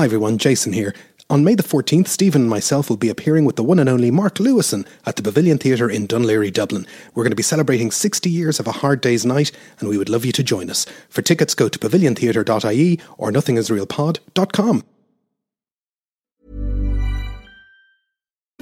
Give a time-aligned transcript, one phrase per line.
[0.00, 0.94] Hi everyone, Jason here.
[1.28, 4.10] On May the 14th, Stephen and myself will be appearing with the one and only
[4.10, 6.86] Mark Lewisohn at the Pavilion Theatre in Laoghaire, Dublin.
[7.14, 10.08] We're going to be celebrating 60 years of a hard day's night, and we would
[10.08, 10.86] love you to join us.
[11.10, 14.84] For tickets, go to paviliontheatre.ie or nothingisrealpod.com.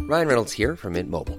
[0.00, 1.38] Ryan Reynolds here from Mint Mobile.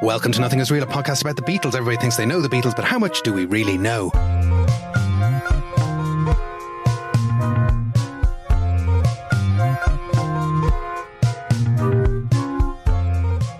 [0.00, 1.74] Welcome to Nothing Is Real, a podcast about the Beatles.
[1.74, 4.12] Everybody thinks they know the Beatles, but how much do we really know?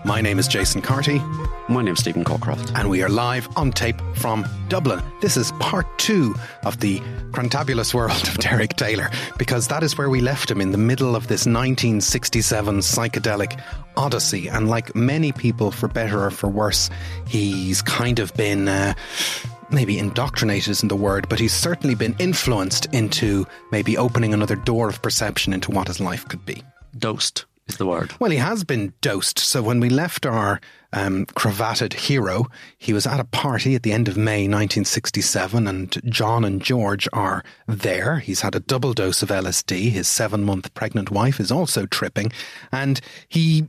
[0.05, 1.20] My name is Jason Carty,
[1.70, 2.72] My name's Stephen Cockcroft.
[2.78, 5.02] and we are live on tape from Dublin.
[5.20, 6.98] This is part two of the
[7.33, 11.14] crontabulous world of Derek Taylor, because that is where we left him in the middle
[11.14, 13.61] of this 1967 psychedelic
[13.98, 14.48] odyssey.
[14.48, 16.89] And like many people, for better or for worse,
[17.27, 18.69] he's kind of been.
[18.69, 18.94] Uh,
[19.70, 24.89] Maybe indoctrinated isn't the word, but he's certainly been influenced into maybe opening another door
[24.89, 26.62] of perception into what his life could be.
[26.96, 28.12] Dosed is the word.
[28.19, 29.38] Well, he has been dosed.
[29.38, 30.61] So when we left our
[30.92, 31.27] um,
[31.94, 32.47] hero,
[32.78, 37.08] he was at a party at the end of May 1967, and John and George
[37.12, 38.19] are there.
[38.19, 39.91] He's had a double dose of LSD.
[39.91, 42.33] His seven month pregnant wife is also tripping,
[42.72, 43.69] and he.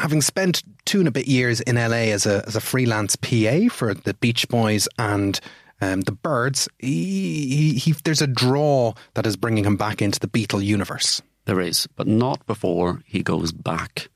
[0.00, 3.66] Having spent two and a bit years in LA as a as a freelance PA
[3.68, 5.40] for the Beach Boys and
[5.80, 10.20] um, the Byrds, he, he, he, there's a draw that is bringing him back into
[10.20, 11.22] the Beatle universe.
[11.48, 14.10] There is, but not before he goes back.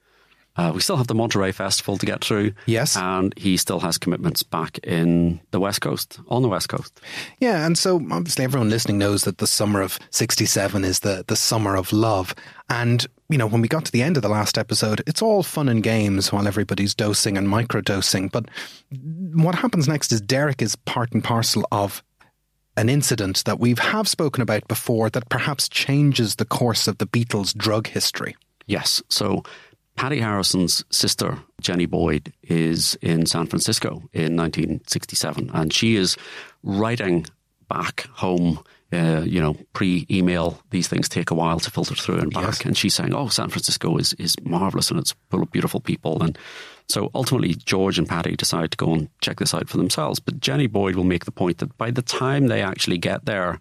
[0.55, 2.53] Uh, we still have the Monterey Festival to get through.
[2.67, 2.95] Yes.
[2.95, 7.01] And he still has commitments back in the West Coast, on the West Coast.
[7.41, 11.37] Yeah, and so obviously everyone listening knows that the summer of 67 is the, the
[11.37, 12.35] summer of love.
[12.69, 15.43] And, you know, when we got to the end of the last episode, it's all
[15.43, 18.31] fun and games while everybody's dosing and microdosing.
[18.31, 18.51] But
[19.33, 22.03] what happens next is Derek is part and parcel of
[22.77, 27.07] an incident that we have spoken about before that perhaps changes the course of the
[27.07, 28.35] Beatles' drug history.
[28.67, 29.03] Yes.
[29.09, 29.43] So
[29.97, 36.17] Pattie Harrison's sister, Jenny Boyd, is in San Francisco in 1967, and she is
[36.63, 37.27] writing
[37.69, 38.61] back home.
[38.93, 42.45] Uh, you know, pre-email, these things take a while to filter through and back.
[42.45, 42.61] Yes.
[42.67, 46.23] And she's saying, "Oh, San Francisco is is marvelous and it's full of beautiful people."
[46.23, 46.37] And
[46.93, 50.21] so ultimately, George and Pattie decide to go and check this out for themselves.
[50.21, 53.59] But Jenny Boyd will make the point that by the time they actually get there,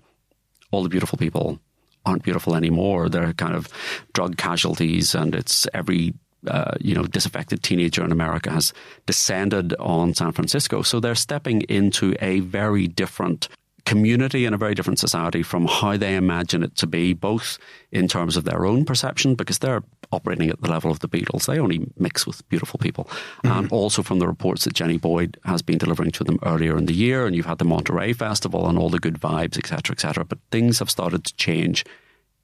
[0.71, 1.57] all the beautiful people
[2.05, 3.07] aren't beautiful anymore.
[3.07, 3.69] They're kind of
[4.13, 6.13] drug casualties, and it's every
[6.45, 8.73] uh, you know disaffected teenager in America has
[9.05, 10.81] descended on San Francisco.
[10.81, 13.47] So they're stepping into a very different
[13.85, 17.57] community in a very different society from how they imagine it to be, both
[17.91, 21.45] in terms of their own perception, because they're operating at the level of the Beatles.
[21.45, 23.09] They only mix with beautiful people.
[23.43, 23.73] And mm-hmm.
[23.73, 26.93] also from the reports that Jenny Boyd has been delivering to them earlier in the
[26.93, 27.25] year.
[27.25, 30.25] And you've had the Monterey Festival and all the good vibes, etc., etc.
[30.25, 31.85] But things have started to change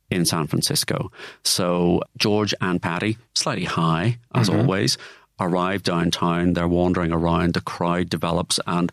[0.09, 1.11] in San Francisco.
[1.43, 4.61] So George and Pattie, slightly high as mm-hmm.
[4.61, 4.97] always,
[5.39, 6.53] arrive downtown.
[6.53, 7.53] They're wandering around.
[7.53, 8.91] The crowd develops and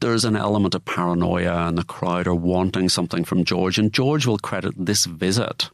[0.00, 3.78] there's an element of paranoia and the crowd are wanting something from George.
[3.78, 5.70] And George will credit this visit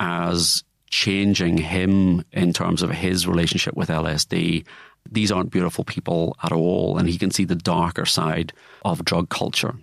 [0.00, 4.64] as changing him in terms of his relationship with LSD.
[5.10, 6.98] These aren't beautiful people at all.
[6.98, 8.52] And he can see the darker side
[8.84, 9.74] of drug culture.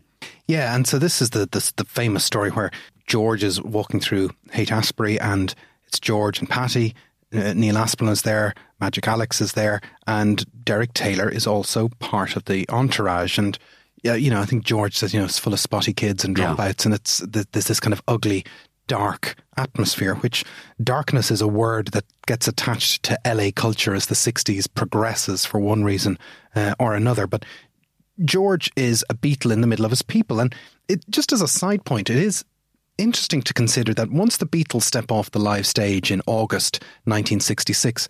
[0.47, 2.71] Yeah, and so this is the, the the famous story where
[3.07, 5.53] George is walking through Haight Ashbury, and
[5.87, 6.95] it's George and Pattie.
[7.33, 12.35] Uh, Neil Aspinall is there, Magic Alex is there, and Derek Taylor is also part
[12.35, 13.37] of the entourage.
[13.37, 13.57] And
[14.05, 16.37] yeah, you know, I think George says, you know, it's full of spotty kids and
[16.37, 16.53] Yeah.
[16.55, 18.45] dropouts, and it's there's this kind of ugly,
[18.87, 20.13] dark atmosphere.
[20.15, 20.45] Which
[20.81, 25.59] darkness is a word that gets attached to LA culture as the '60s progresses for
[25.59, 26.19] one reason
[26.55, 27.25] uh, or another.
[27.25, 27.45] But
[28.23, 30.39] George is a Beatle in the middle of his people.
[30.39, 30.53] And
[30.87, 32.45] it, just as a side point, it is
[32.97, 36.75] interesting to consider that once the Beatles step off the live stage in August
[37.05, 38.07] 1966,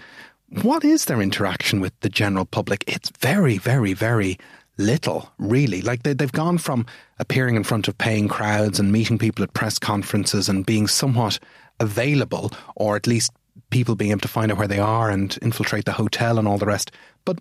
[0.62, 2.84] what is their interaction with the general public?
[2.86, 4.38] It's very, very, very
[4.78, 5.82] little, really.
[5.82, 6.86] Like they, they've gone from
[7.20, 11.40] appearing in front of paying crowds and meeting people at press conferences and being somewhat
[11.80, 13.32] available, or at least
[13.70, 16.58] people being able to find out where they are and infiltrate the hotel and all
[16.58, 16.92] the rest.
[17.24, 17.40] But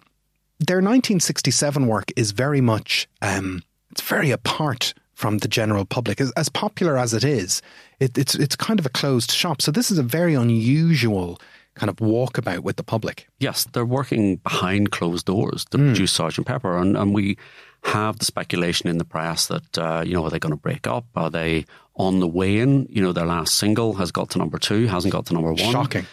[0.59, 6.21] their 1967 work is very much um, it's very apart from the general public.
[6.21, 7.63] As, as popular as it is,
[8.01, 9.63] it, it's it's kind of a closed shop.
[9.63, 11.41] So this is a very unusual
[11.75, 13.29] kind of walkabout with the public.
[13.39, 17.37] Yes, they're working behind closed doors to produce Sergeant Pepper, and, and we
[17.85, 20.87] have the speculation in the press that uh, you know are they going to break
[20.87, 21.05] up?
[21.15, 21.67] Are they
[21.97, 22.87] on the way in?
[22.89, 25.73] You know, their last single has got to number two, hasn't got to number one.
[25.73, 26.07] Shocking.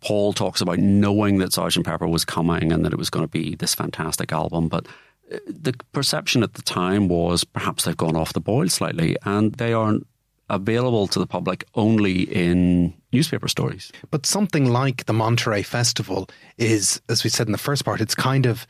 [0.00, 3.30] Paul talks about knowing that Sergeant Pepper was coming and that it was going to
[3.30, 4.86] be this fantastic album, but
[5.32, 9.54] uh, the perception at the time was perhaps they've gone off the boil slightly, and
[9.54, 10.06] they aren't
[10.50, 13.92] available to the public only in newspaper stories.
[14.10, 18.14] But something like the Monterey Festival is, as we said in the first part, it's
[18.14, 18.66] kind of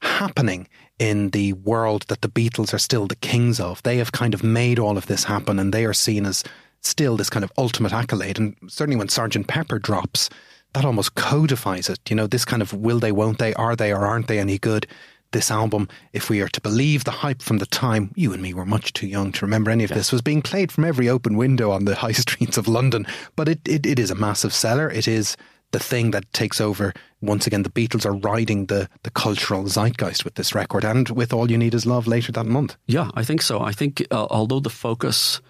[0.00, 0.68] happening
[0.98, 3.82] in the world that the Beatles are still the kings of.
[3.82, 6.44] They have kind of made all of this happen and they are seen as
[6.80, 8.38] still this kind of ultimate accolade.
[8.38, 10.28] And certainly when Sergeant Pepper drops,
[10.74, 11.98] that almost codifies it.
[12.08, 14.58] You know, this kind of will they, won't they, are they or aren't they any
[14.58, 14.86] good?
[15.32, 18.54] This album, if we are to believe the hype from the time, you and me
[18.54, 21.36] were much too young to remember any of this, was being played from every open
[21.36, 23.06] window on the high streets of London.
[23.34, 24.90] But it, it, it is a massive seller.
[24.90, 25.36] It is
[25.72, 26.92] the thing that takes over.
[27.20, 31.32] Once again, the Beatles are riding the, the cultural zeitgeist with this record and with
[31.32, 32.76] All You Need Is Love later that month.
[32.86, 33.60] Yeah, I think so.
[33.60, 35.40] I think uh, although the focus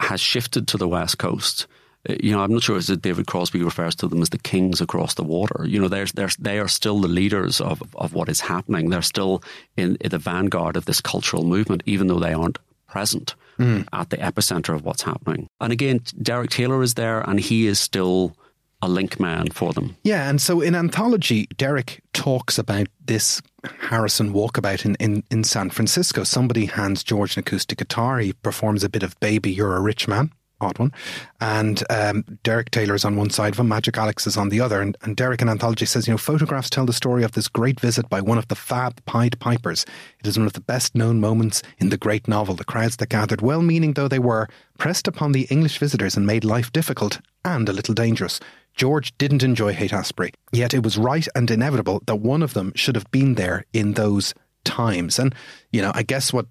[0.00, 1.66] has shifted to the West Coast,
[2.08, 5.14] you know, I'm not sure as David Crosby refers to them as the kings across
[5.14, 5.64] the water.
[5.66, 8.90] You know, they're, they're, they are still the leaders of, of what is happening.
[8.90, 9.42] They're still
[9.76, 12.58] in, in the vanguard of this cultural movement, even though they aren't
[12.88, 13.86] present mm.
[13.92, 15.46] at the epicenter of what's happening.
[15.60, 18.36] And again, Derek Taylor is there and he is still
[18.84, 19.96] a link man for them.
[20.02, 23.40] Yeah, and so in Anthology, Derek talks about this
[23.78, 26.24] Harrison walkabout in, in, in San Francisco.
[26.24, 28.18] Somebody hands George an acoustic guitar.
[28.18, 30.32] He performs a bit of Baby, You're a Rich Man
[30.62, 30.92] odd one.
[31.40, 34.60] And um, Derek Taylor is on one side of him, Magic Alex is on the
[34.60, 34.80] other.
[34.80, 37.80] And, and Derek in Anthology says, you know, photographs tell the story of this great
[37.80, 39.84] visit by one of the Fab Pied Pipers.
[40.20, 42.54] It is one of the best known moments in the great novel.
[42.54, 44.48] The crowds that gathered, well meaning though they were,
[44.78, 48.40] pressed upon the English visitors and made life difficult and a little dangerous.
[48.74, 52.72] George didn't enjoy Haight Ashbury, yet it was right and inevitable that one of them
[52.74, 55.18] should have been there in those times.
[55.18, 55.34] And,
[55.72, 56.46] you know, I guess what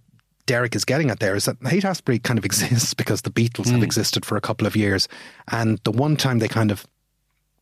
[0.46, 3.68] Derek is getting at there is that Haight Ashbury kind of exists because the Beatles
[3.68, 3.74] mm.
[3.74, 5.08] have existed for a couple of years.
[5.52, 6.86] And the one time they kind of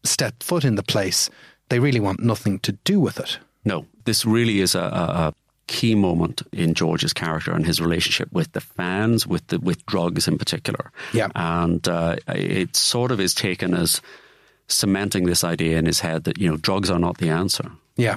[0.03, 1.29] step foot in the place,
[1.69, 3.39] they really want nothing to do with it.
[3.65, 5.33] No, this really is a, a
[5.67, 10.27] key moment in George's character and his relationship with the fans, with the with drugs
[10.27, 10.91] in particular.
[11.13, 14.01] Yeah, and uh, it sort of is taken as
[14.67, 17.71] cementing this idea in his head that you know drugs are not the answer.
[17.97, 18.15] Yeah,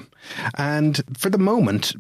[0.57, 1.95] and for the moment,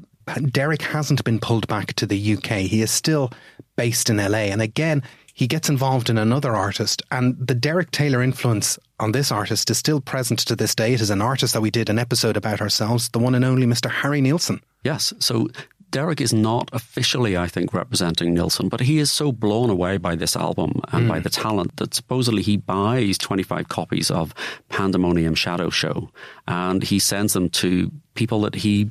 [0.50, 2.58] Derek hasn't been pulled back to the UK.
[2.60, 3.32] He is still
[3.76, 4.50] based in LA.
[4.50, 5.02] And again,
[5.34, 7.02] he gets involved in another artist.
[7.10, 10.92] And the Derek Taylor influence on this artist is still present to this day.
[10.92, 13.66] It is an artist that we did an episode about ourselves, the one and only
[13.66, 13.90] Mr.
[13.90, 14.60] Harry Nilsson.
[14.84, 15.12] Yes.
[15.19, 15.48] So
[15.90, 20.16] Derek is not officially, I think, representing Nilsson, but he is so blown away by
[20.16, 21.08] this album and mm.
[21.08, 24.34] by the talent that supposedly he buys 25 copies of
[24.70, 26.10] Pandemonium Shadow Show
[26.48, 28.90] and he sends them to people that he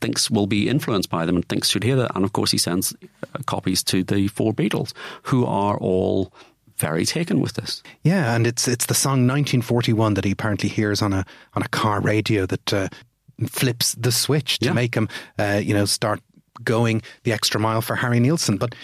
[0.00, 2.14] thinks will be influenced by them and thinks should hear that.
[2.14, 4.92] And of course, he sends uh, copies to the four Beatles,
[5.22, 6.32] who are all
[6.76, 7.82] very taken with this.
[8.02, 11.24] Yeah, and it's it's the song 1941 that he apparently hears on a
[11.54, 12.88] on a car radio that uh,
[13.48, 14.72] flips the switch to yeah.
[14.72, 15.08] make him,
[15.38, 16.20] uh, you know, start
[16.64, 18.56] going the extra mile for Harry Nilsson.
[18.56, 18.74] But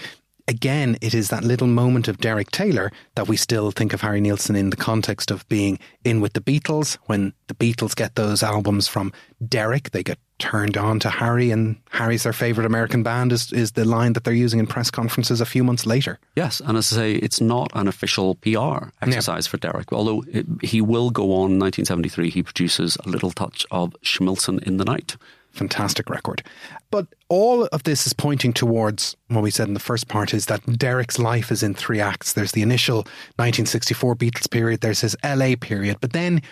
[0.49, 4.21] again, it is that little moment of Derek Taylor that we still think of Harry
[4.21, 6.99] Nilsson in the context of being in with the Beatles.
[7.07, 9.13] When the Beatles get those albums from
[9.47, 13.73] Derek, they get turned on to Harry, and Harry's their favourite American band is, is
[13.73, 16.19] the line that they're using in press conferences a few months later.
[16.35, 19.51] Yes, and as I say, it's not an official PR exercise yeah.
[19.51, 22.31] for Derek, although it, he will go on in 1973.
[22.31, 25.17] He produces a little touch of Schmilsson in the Night
[25.57, 26.43] fantastic record.
[26.91, 30.47] But all of this is pointing towards what we said in the first part is
[30.47, 32.35] that Derek's life is in three acts.
[32.35, 32.99] There's the initial
[33.39, 36.43] 1964 Beatles period, there's his LA period, but then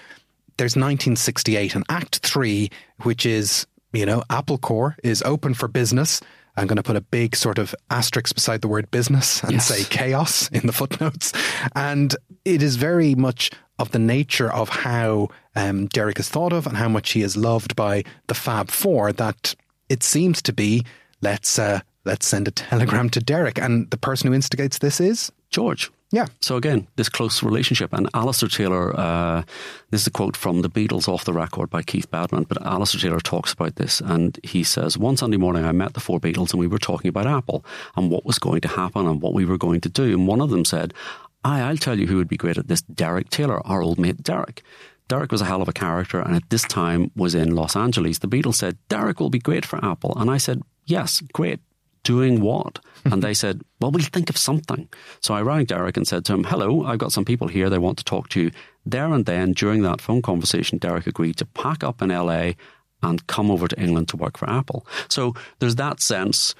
[0.57, 2.71] there's 1968 and Act Three,
[3.03, 6.21] which is, you know, Apple Corps is open for business.
[6.57, 9.67] I'm going to put a big sort of asterisk beside the word business and yes.
[9.67, 11.33] say chaos in the footnotes.
[11.75, 16.67] And it is very much of the nature of how um, Derek is thought of
[16.67, 19.55] and how much he is loved by the Fab Four that
[19.89, 20.85] it seems to be
[21.21, 25.33] let's uh, let's send a telegram to Derek, and the person who instigates this is
[25.51, 25.91] George.
[26.13, 26.27] Yeah.
[26.41, 27.93] So again, this close relationship.
[27.93, 29.43] And Alistair Taylor, uh,
[29.91, 33.01] this is a quote from the Beatles off the record by Keith Badman, but Alistair
[33.01, 36.53] Taylor talks about this and he says, One Sunday morning I met the four Beatles
[36.53, 37.65] and we were talking about Apple
[37.97, 40.05] and what was going to happen and what we were going to do.
[40.13, 40.95] And one of them said,
[41.45, 44.23] I, I'll tell you who would be great at this Derek Taylor, our old mate
[44.23, 44.63] Derek.
[45.09, 48.19] Derek was a hell of a character and at this time was in Los Angeles.
[48.21, 50.15] The Beatles said, Derek will be great for Apple.
[50.17, 51.61] And I said, Yes, great.
[52.05, 52.79] doing what?
[53.05, 54.89] And they said, well, we'll think of something.
[55.21, 57.69] So I rang Derek and said to him, hello, I've got some people here.
[57.69, 58.51] They want to talk to you.
[58.87, 62.53] There and then, during that phone conversation, Derek agreed to pack up in LA
[63.03, 64.87] and come over to England to work for Apple.
[65.09, 66.55] So there's that sense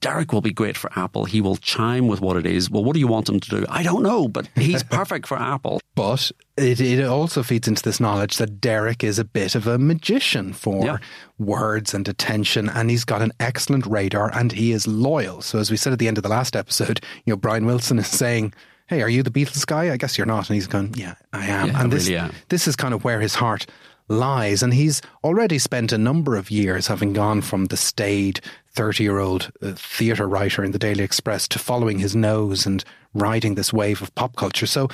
[0.00, 1.24] Derek will be great for Apple.
[1.24, 2.70] He will chime with what it is.
[2.70, 3.66] Well, what do you want him to do?
[3.68, 5.80] I don't know, but he's perfect for Apple.
[5.96, 9.76] But it, it also feeds into this knowledge that Derek is a bit of a
[9.78, 10.98] magician for yeah.
[11.38, 15.42] words and attention, and he's got an excellent radar and he is loyal.
[15.42, 17.98] So, as we said at the end of the last episode, you know, Brian Wilson
[17.98, 18.54] is saying,
[18.86, 19.92] Hey, are you the Beatles guy?
[19.92, 20.48] I guess you're not.
[20.48, 21.66] And he's going, Yeah, I am.
[21.66, 22.32] Yeah, and I this, really am.
[22.48, 23.66] this is kind of where his heart
[24.08, 24.62] lies.
[24.62, 28.40] And he's already spent a number of years having gone from the staid
[28.72, 32.84] 30 year old uh, theatre writer in the Daily Express to following his nose and
[33.14, 34.66] riding this wave of pop culture.
[34.66, 34.88] So,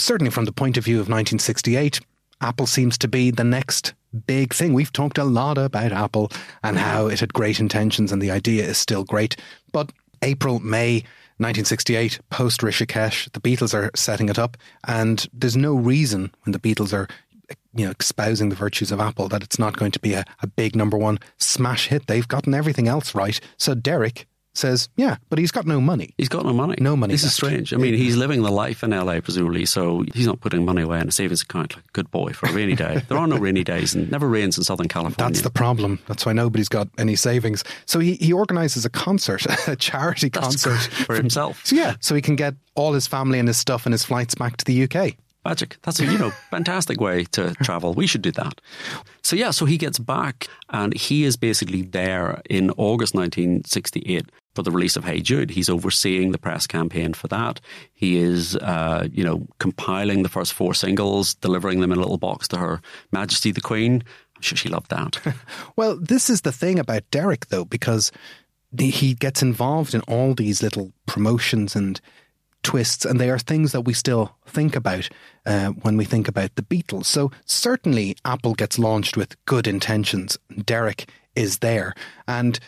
[0.00, 2.00] certainly from the point of view of 1968,
[2.40, 3.94] Apple seems to be the next
[4.26, 4.72] big thing.
[4.72, 6.30] We've talked a lot about Apple
[6.62, 9.36] and how it had great intentions and the idea is still great.
[9.72, 9.92] But
[10.22, 11.04] April, May,
[11.38, 14.56] 1968, post Rishikesh, the Beatles are setting it up,
[14.88, 17.08] and there's no reason when the Beatles are
[17.74, 20.46] you know, espousing the virtues of Apple, that it's not going to be a, a
[20.46, 22.06] big number one smash hit.
[22.06, 23.38] They've gotten everything else right.
[23.56, 24.26] So Derek
[24.56, 26.14] says, yeah, but he's got no money.
[26.16, 26.76] He's got no money.
[26.80, 27.14] No money.
[27.14, 27.32] This left.
[27.32, 27.74] is strange.
[27.74, 31.00] I mean, he's living the life in LA, presumably, so he's not putting money away
[31.00, 33.02] in a savings account like a good boy for a rainy day.
[33.08, 35.16] there are no rainy days and never rains in Southern California.
[35.18, 36.00] That's the problem.
[36.06, 37.64] That's why nobody's got any savings.
[37.84, 41.64] So he, he organizes a concert, a charity That's concert for himself.
[41.64, 44.34] So yeah, so he can get all his family and his stuff and his flights
[44.34, 45.16] back to the UK.
[45.46, 45.76] Magic.
[45.82, 47.94] That's a you know fantastic way to travel.
[47.94, 48.60] We should do that.
[49.22, 54.26] So yeah, so he gets back and he is basically there in August 1968
[54.56, 55.50] for the release of Hey Jude.
[55.50, 57.60] He's overseeing the press campaign for that.
[57.94, 62.18] He is, uh, you know, compiling the first four singles, delivering them in a little
[62.18, 62.80] box to Her
[63.12, 64.02] Majesty the Queen.
[64.34, 65.18] I'm sure she loved that.
[65.76, 68.10] well, this is the thing about Derek, though, because
[68.78, 72.00] he gets involved in all these little promotions and
[72.66, 75.08] twists, and they are things that we still think about
[75.46, 77.06] uh, when we think about the Beatles.
[77.06, 80.36] So certainly, Apple gets launched with good intentions.
[80.64, 81.94] Derek is there,
[82.26, 82.58] and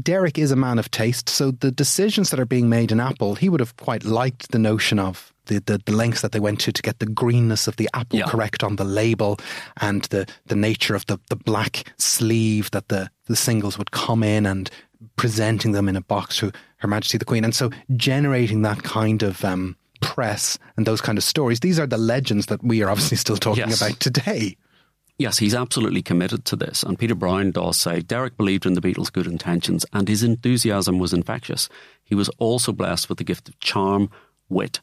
[0.00, 1.28] Derek is a man of taste.
[1.28, 4.58] So the decisions that are being made in Apple, he would have quite liked the
[4.58, 7.76] notion of the, the, the, lengths that they went to to get the greenness of
[7.76, 8.26] the apple yeah.
[8.26, 9.38] correct on the label
[9.80, 14.24] and the, the nature of the, the black sleeve that the, the singles would come
[14.24, 14.70] in and
[15.16, 17.44] presenting them in a box to Her Majesty the Queen.
[17.44, 21.86] And so generating that kind of um, press and those kind of stories, these are
[21.86, 23.80] the legends that we are obviously still talking yes.
[23.80, 24.56] about today.
[25.18, 26.82] Yes, he's absolutely committed to this.
[26.82, 30.98] And Peter Brown does say Derek believed in the Beatles' good intentions and his enthusiasm
[30.98, 31.68] was infectious.
[32.04, 34.10] He was also blessed with the gift of charm,
[34.50, 34.80] wit,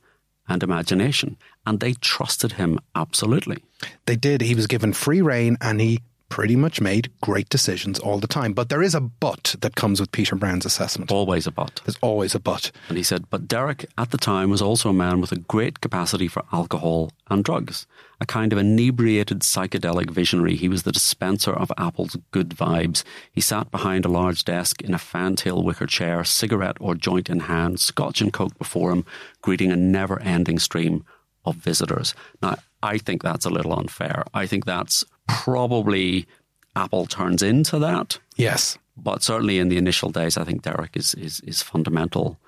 [0.48, 1.38] and imagination.
[1.66, 3.64] And they trusted him absolutely.
[4.08, 4.42] They did.
[4.42, 6.02] He was given free rein and he
[6.34, 8.54] pretty much made great decisions all the time.
[8.54, 11.12] But there is a but that comes with Peter Brown's assessment.
[11.12, 11.80] Always a but.
[11.86, 12.72] There's always a but.
[12.90, 15.80] And he said, but Derek at the time was also a man with a great
[15.80, 17.86] capacity for alcohol and drugs.
[18.20, 20.56] A kind of inebriated psychedelic visionary.
[20.56, 23.04] He was the dispenser of Apple's good vibes.
[23.32, 27.42] He sat behind a large desk in a fantail wicker chair, cigarette or joint in
[27.42, 29.06] hand, scotch and coke before him,
[29.44, 31.06] greeting a never ending stream
[31.46, 32.16] of visitors.
[32.42, 34.24] Now, I think that's a little unfair.
[34.34, 36.28] I think that's probably
[36.76, 38.20] Apple turns into that.
[38.36, 38.78] Yes.
[38.96, 42.40] But certainly in the initial days, I think Derek is, is, is fundamental.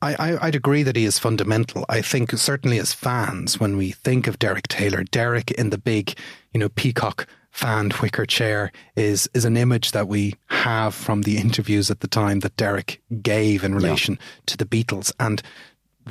[0.00, 1.84] I, I, would agree that he is fundamental.
[1.88, 6.16] I think certainly as fans, when we think of Derek Taylor, Derek in the big,
[6.52, 11.38] you know, peacock fan wicker chair is is an image that we have from the
[11.38, 14.26] interviews at the time that Derek gave in relation yeah.
[14.46, 15.12] to the Beatles.
[15.18, 15.42] And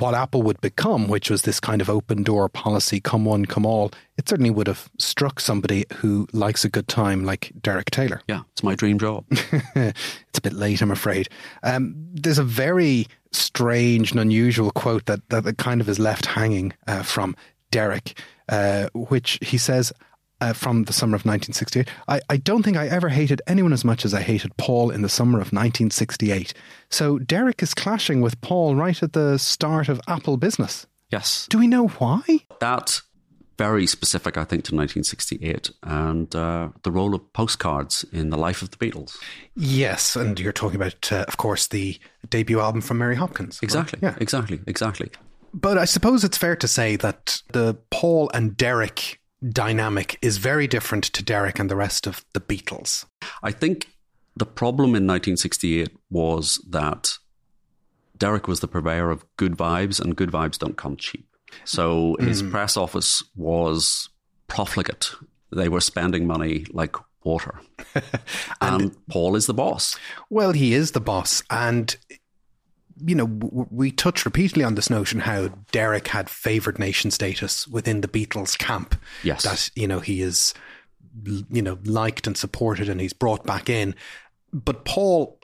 [0.00, 3.66] what Apple would become, which was this kind of open door policy, come one, come
[3.66, 8.20] all, it certainly would have struck somebody who likes a good time like Derek Taylor.
[8.28, 9.24] Yeah, it's my dream job.
[9.30, 11.28] it's a bit late, I'm afraid.
[11.62, 16.72] Um, there's a very strange and unusual quote that, that kind of is left hanging
[16.86, 17.36] uh, from
[17.70, 19.92] Derek, uh, which he says,
[20.40, 21.88] uh, from the summer of 1968.
[22.08, 25.02] I, I don't think I ever hated anyone as much as I hated Paul in
[25.02, 26.54] the summer of 1968.
[26.90, 30.86] So Derek is clashing with Paul right at the start of Apple business.
[31.10, 31.46] Yes.
[31.48, 32.22] Do we know why?
[32.60, 33.00] That
[33.56, 38.62] very specific, I think, to 1968 and uh, the role of postcards in the life
[38.62, 39.16] of the Beatles.
[39.56, 41.98] Yes, and you're talking about, uh, of course, the
[42.30, 43.58] debut album from Mary Hopkins.
[43.62, 43.98] Exactly.
[44.00, 44.12] Right?
[44.12, 44.18] Yeah.
[44.20, 44.60] Exactly.
[44.66, 45.10] Exactly.
[45.52, 50.66] But I suppose it's fair to say that the Paul and Derek dynamic is very
[50.66, 53.04] different to Derek and the rest of the Beatles.
[53.42, 53.88] I think
[54.36, 57.18] the problem in 1968 was that
[58.16, 61.26] Derek was the purveyor of good vibes, and good vibes don't come cheap.
[61.64, 62.50] So his mm.
[62.50, 64.10] press office was
[64.48, 65.12] profligate.
[65.50, 67.60] They were spending money like water.
[68.60, 69.96] and Paul is the boss.
[70.30, 71.42] Well, he is the boss.
[71.50, 71.96] And,
[73.04, 77.66] you know, w- we touch repeatedly on this notion how Derek had favoured nation status
[77.68, 78.94] within the Beatles camp.
[79.22, 79.42] Yes.
[79.44, 80.54] That, you know, he is,
[81.24, 83.94] you know, liked and supported and he's brought back in.
[84.52, 85.38] But Paul,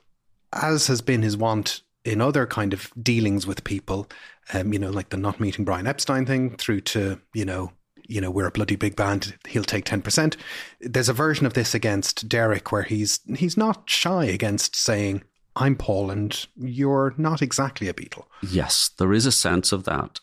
[0.53, 4.09] as has been his wont in other kind of dealings with people,
[4.53, 7.73] um, you know, like the not meeting Brian Epstein thing through to, you know,
[8.07, 10.37] you know, we're a bloody big band, he'll take 10%.
[10.81, 15.23] There's a version of this against Derek where he's he's not shy against saying,
[15.57, 18.25] I'm Paul and you're not exactly a Beatle.
[18.43, 20.21] Yes, there is a sense of that.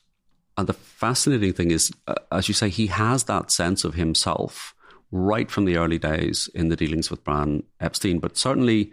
[0.58, 4.76] And the fascinating thing is, uh, as you say, he has that sense of himself
[5.12, 8.20] right from the early days in the dealings with Brian Epstein.
[8.20, 8.92] But certainly,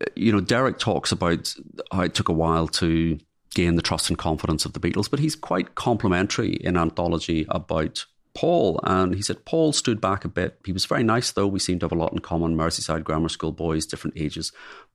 [0.00, 1.54] uh, you know, Derek talks about
[1.92, 3.18] how it took a while to
[3.54, 8.06] gain the trust and confidence of the Beatles, but he's quite complimentary in Anthology about
[8.34, 8.80] Paul.
[8.84, 10.58] And he said, Paul stood back a bit.
[10.64, 11.46] He was very nice, though.
[11.46, 14.52] We seemed to have a lot in common Merseyside grammar school boys, different ages,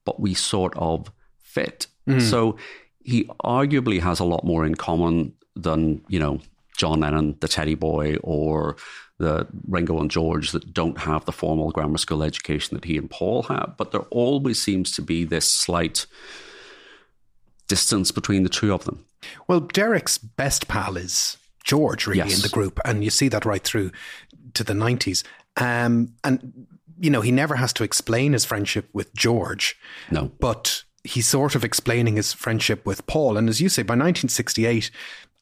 [0.07, 1.11] but we sort of
[1.41, 1.87] fit.
[2.07, 2.21] Mm.
[2.21, 2.55] So
[3.03, 6.39] he arguably has a lot more in common than, you know,
[6.77, 8.77] John Lennon, the Teddy Boy, or
[9.17, 13.09] the Ringo and George that don't have the formal grammar school education that he and
[13.09, 13.73] Paul have.
[13.77, 16.05] But there always seems to be this slight
[17.67, 19.03] distance between the two of them.
[19.49, 21.35] Well, Derek's best pal is
[21.65, 22.37] George, really, yes.
[22.37, 22.79] in the group.
[22.85, 23.91] And you see that right through
[24.53, 25.23] to the 90s.
[25.57, 26.67] Um, and,
[26.99, 29.75] you know, he never has to explain his friendship with George.
[30.11, 30.31] No.
[30.39, 33.37] But he's sort of explaining his friendship with Paul.
[33.37, 34.91] And as you say, by 1968,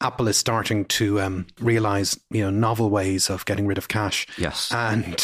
[0.00, 4.26] Apple is starting to um, realize, you know, novel ways of getting rid of cash.
[4.36, 4.70] Yes.
[4.70, 5.14] And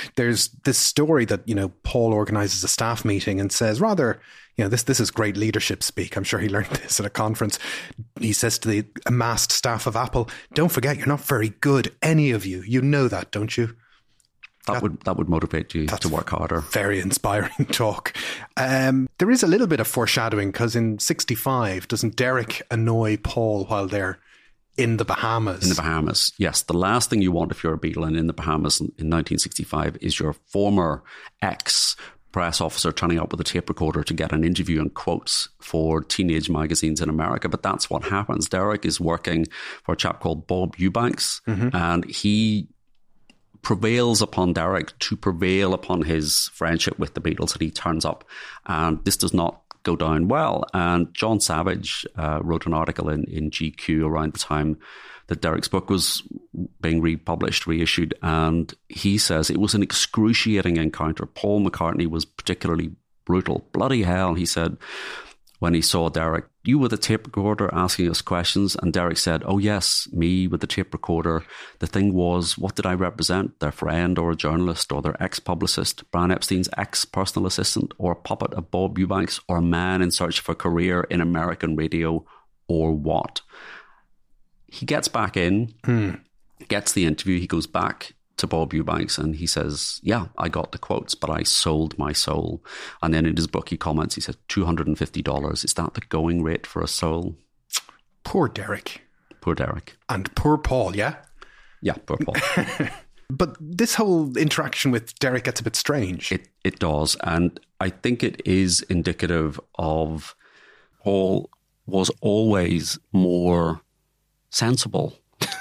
[0.16, 4.20] there's this story that, you know, Paul organizes a staff meeting and says, rather,
[4.56, 6.16] you know, this this is great leadership speak.
[6.16, 7.58] I'm sure he learned this at a conference.
[8.20, 12.32] He says to the amassed staff of Apple, "Don't forget, you're not very good, any
[12.32, 12.62] of you.
[12.62, 13.76] You know that, don't you?"
[14.68, 16.60] That, that would that would motivate you to work harder.
[16.60, 18.12] Very inspiring talk.
[18.56, 23.64] Um, there is a little bit of foreshadowing because in '65, doesn't Derek annoy Paul
[23.64, 24.18] while they're
[24.76, 25.64] in the Bahamas.
[25.64, 26.62] In the Bahamas, yes.
[26.62, 29.10] The last thing you want if you're a Beatle and in the Bahamas in, in
[29.10, 31.02] 1965 is your former
[31.42, 31.96] ex
[32.30, 36.02] press officer turning up with a tape recorder to get an interview and quotes for
[36.02, 37.48] teenage magazines in America.
[37.48, 38.48] But that's what happens.
[38.48, 39.46] Derek is working
[39.82, 41.74] for a chap called Bob Eubanks, mm-hmm.
[41.74, 42.68] and he
[43.62, 48.24] prevails upon Derek to prevail upon his friendship with the Beatles, and he turns up.
[48.66, 50.64] And this does not go down well.
[50.74, 54.78] And John Savage uh, wrote an article in, in GQ around the time
[55.28, 56.22] that Derek's book was
[56.80, 61.26] being republished, reissued, and he says it was an excruciating encounter.
[61.26, 62.92] Paul McCartney was particularly
[63.26, 63.68] brutal.
[63.72, 64.78] Bloody hell, he said
[65.58, 66.46] when he saw Derek.
[66.68, 70.60] You with the tape recorder asking us questions, and Derek said, Oh, yes, me with
[70.60, 71.42] the tape recorder.
[71.78, 73.58] The thing was, what did I represent?
[73.60, 78.12] Their friend or a journalist or their ex publicist, Brian Epstein's ex personal assistant, or
[78.12, 81.74] a puppet of Bob Eubanks, or a man in search for a career in American
[81.74, 82.24] radio,
[82.68, 83.40] or what?
[84.68, 86.20] he gets back in, mm.
[86.68, 87.40] gets the interview.
[87.40, 91.30] He goes back to Bob Eubanks and he says, Yeah, I got the quotes, but
[91.30, 92.64] I sold my soul.
[93.02, 95.64] And then in his book, he comments, he says, $250.
[95.64, 97.36] Is that the going rate for a soul?
[98.24, 99.02] Poor Derek.
[99.40, 99.96] Poor Derek.
[100.08, 101.16] And poor Paul, yeah?
[101.82, 102.36] Yeah, poor Paul.
[103.30, 106.32] but this whole interaction with Derek gets a bit strange.
[106.32, 107.16] It, it does.
[107.22, 110.34] And I think it is indicative of
[111.02, 111.50] Paul
[111.86, 113.80] was always more
[114.50, 115.18] sensible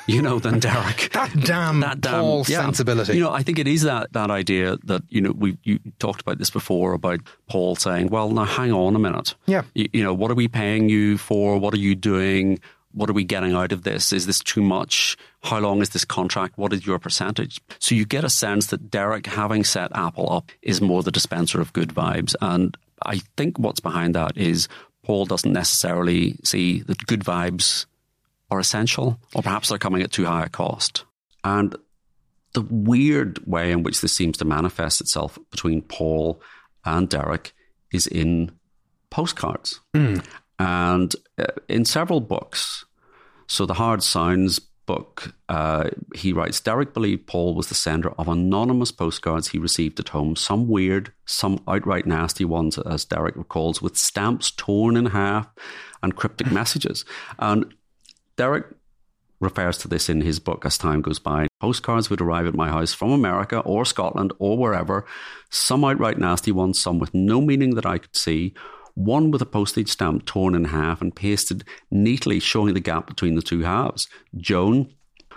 [0.08, 1.10] you know, than Derek.
[1.14, 2.62] that damn that damn Paul yeah.
[2.62, 3.14] sensibility.
[3.14, 6.22] You know, I think it is that that idea that you know we you talked
[6.22, 9.36] about this before about Paul saying, "Well, now hang on a minute.
[9.46, 11.58] Yeah, you, you know, what are we paying you for?
[11.60, 12.60] What are you doing?
[12.94, 14.12] What are we getting out of this?
[14.12, 15.18] Is this too much?
[15.44, 16.58] How long is this contract?
[16.58, 17.62] What is your percentage?
[17.80, 21.62] So you get a sense that Derek, having set Apple up, is more the dispenser
[21.62, 22.34] of good vibes.
[22.42, 24.68] And I think what's behind that is
[25.04, 27.86] Paul doesn't necessarily see that good vibes
[28.50, 31.04] are essential, or perhaps they're coming at too high a cost.
[31.44, 31.76] And
[32.54, 36.42] the weird way in which this seems to manifest itself between Paul
[36.86, 37.54] and Derek
[37.92, 38.52] is in
[39.10, 39.80] postcards.
[39.94, 40.26] Mm.
[40.60, 42.86] And uh, in several books,
[43.48, 48.28] so the Howard Sounes book, uh, he writes Derek believed Paul was the sender of
[48.28, 53.82] anonymous postcards he received at home, some weird, some outright nasty ones, as Derek recalls,
[53.82, 55.48] with stamps torn in half
[56.02, 57.06] and cryptic messages.
[57.38, 57.74] And
[58.38, 58.68] Derek
[59.40, 61.48] refers to this in his book as time goes by.
[61.60, 65.06] Postcards would arrive at my house from America or Scotland or wherever,
[65.50, 68.54] some outright nasty ones, some with no meaning that I could see,
[68.94, 73.36] one with a postage stamp torn in half and pasted neatly showing the gap between
[73.36, 74.08] the two halves.
[74.36, 74.94] Joan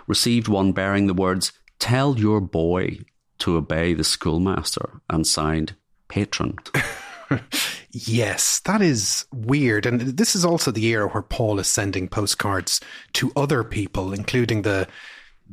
[0.07, 2.99] received one bearing the words, Tell your boy
[3.39, 5.75] to obey the schoolmaster and signed
[6.07, 6.57] patron.
[7.93, 9.85] Yes, that is weird.
[9.85, 12.79] And this is also the era where Paul is sending postcards
[13.13, 14.87] to other people, including the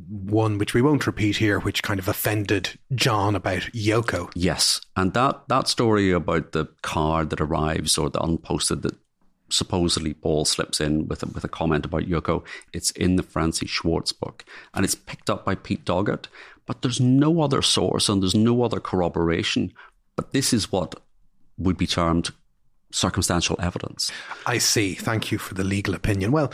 [0.07, 4.31] one which we won't repeat here, which kind of offended John about Yoko.
[4.35, 8.97] Yes, and that that story about the card that arrives or the unposted that
[9.51, 13.67] supposedly Paul slips in with a, with a comment about Yoko, it's in the Francie
[13.67, 16.27] Schwartz book, and it's picked up by Pete Doggett.
[16.67, 19.73] But there's no other source and there's no other corroboration.
[20.17, 21.01] But this is what
[21.59, 22.31] would be termed
[22.91, 24.11] circumstantial evidence.
[24.47, 24.95] I see.
[24.95, 26.33] Thank you for the legal opinion.
[26.33, 26.53] Well,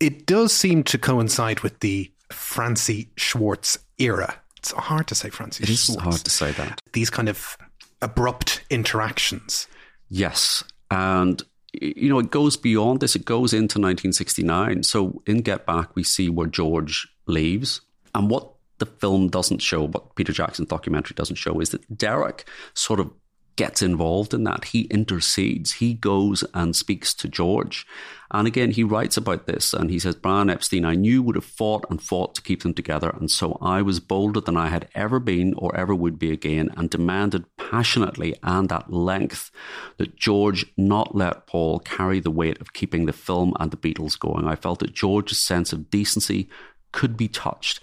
[0.00, 4.40] it does seem to coincide with the Francie Schwartz era.
[4.58, 5.88] It's hard to say Francie It Schwartz.
[5.88, 6.80] It is hard to say that.
[6.92, 7.58] These kind of
[8.00, 9.66] abrupt interactions.
[10.08, 10.64] Yes.
[10.90, 13.14] And, you know, it goes beyond this.
[13.14, 14.84] It goes into 1969.
[14.84, 17.82] So in Get Back, we see where George leaves.
[18.14, 22.46] And what the film doesn't show, what Peter Jackson's documentary doesn't show, is that Derek
[22.74, 23.10] sort of
[23.56, 24.66] gets involved in that.
[24.66, 25.74] He intercedes.
[25.74, 27.86] He goes and speaks to George.
[28.30, 31.44] And again, he writes about this and he says, Brian Epstein, I knew would have
[31.44, 33.10] fought and fought to keep them together.
[33.10, 36.70] And so I was bolder than I had ever been or ever would be again
[36.76, 39.52] and demanded passionately and at length
[39.98, 44.18] that George not let Paul carry the weight of keeping the film and the Beatles
[44.18, 44.48] going.
[44.48, 46.48] I felt that George's sense of decency
[46.90, 47.80] could be touched.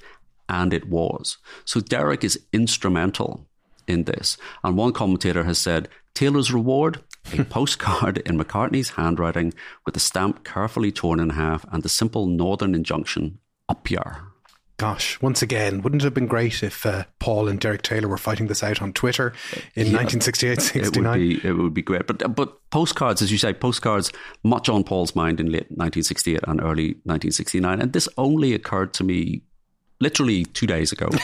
[0.49, 1.37] And it was.
[1.63, 3.47] So Derek is instrumental
[3.91, 4.37] in this.
[4.63, 7.03] And one commentator has said Taylor's reward
[7.37, 9.53] a postcard in McCartney's handwriting
[9.85, 13.37] with the stamp carefully torn in half and the simple northern injunction,
[13.69, 14.23] up here.
[14.77, 18.17] Gosh, once again, wouldn't it have been great if uh, Paul and Derek Taylor were
[18.17, 19.31] fighting this out on Twitter
[19.75, 19.97] in Yeah.
[20.01, 24.11] 1968 It would be it would be great, but but postcards, as you say, postcards
[24.43, 29.03] much on Paul's mind in late 1968 and early 1969, and this only occurred to
[29.03, 29.43] me
[30.01, 31.07] literally two days ago.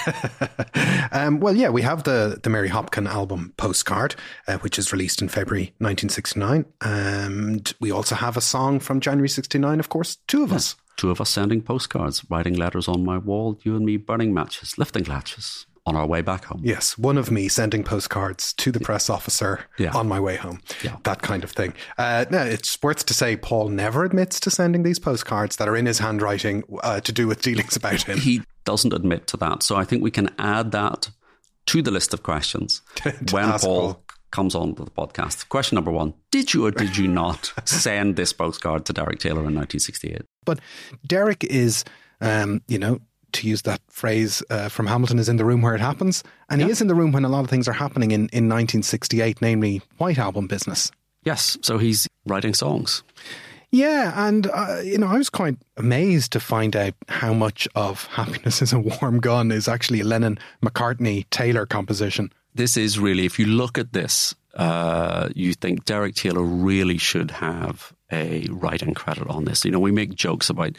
[1.11, 4.15] Um, well, yeah, we have the, the Mary Hopkin album Postcard,
[4.47, 6.65] uh, which is released in February 1969.
[6.81, 10.75] And we also have a song from January 69, of course, Two of Us.
[10.97, 14.77] Two of us sending postcards, writing letters on my wall, you and me burning matches,
[14.77, 16.59] lifting latches on our way back home.
[16.63, 19.93] Yes, one of me sending postcards to the press officer Yeah.
[19.93, 20.59] on my way home.
[20.83, 20.97] Yeah.
[21.03, 21.73] That kind of thing.
[21.97, 25.77] Uh, now, it's worth to say Paul never admits to sending these postcards that are
[25.77, 28.17] in his handwriting uh, to do with dealings about him.
[28.19, 29.63] He doesn't admit to that.
[29.63, 31.09] So I think we can add that
[31.67, 32.81] to the list of questions
[33.31, 34.03] when Paul Paul.
[34.31, 35.47] comes on to the podcast.
[35.47, 39.45] Question number one Did you or did you not send this postcard to Derek Taylor
[39.47, 40.21] in 1968?
[40.45, 40.59] But
[41.05, 41.85] Derek is,
[42.19, 42.99] um, you know,
[43.33, 46.23] to use that phrase uh, from Hamilton, is in the room where it happens.
[46.49, 48.49] And he is in the room when a lot of things are happening in, in
[48.49, 50.91] 1968, namely White Album business.
[51.23, 51.57] Yes.
[51.61, 53.03] So he's writing songs.
[53.69, 58.05] Yeah, and uh, you know, I was quite amazed to find out how much of
[58.05, 62.31] "Happiness Is a Warm Gun" is actually a Lennon McCartney Taylor composition.
[62.55, 67.31] This is really, if you look at this, uh, you think Derek Taylor really should
[67.31, 69.63] have a writing credit on this.
[69.63, 70.75] You know, we make jokes about,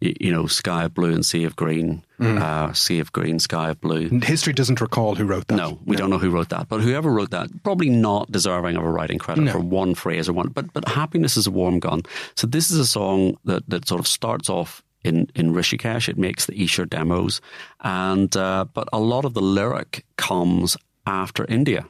[0.00, 3.80] you know, sky of blue and sea of green, uh, sea of green, sky of
[3.80, 4.08] blue.
[4.20, 5.56] History doesn't recall who wrote that.
[5.56, 8.84] No, we don't know who wrote that, but whoever wrote that probably not deserving of
[8.84, 10.48] a writing credit for one phrase or one.
[10.48, 12.02] But but happiness is a warm gun.
[12.36, 14.82] So this is a song that that sort of starts off.
[15.04, 17.42] In, in Rishikesh, it makes the Esher demos,
[17.80, 21.84] and uh, but a lot of the lyric comes after India.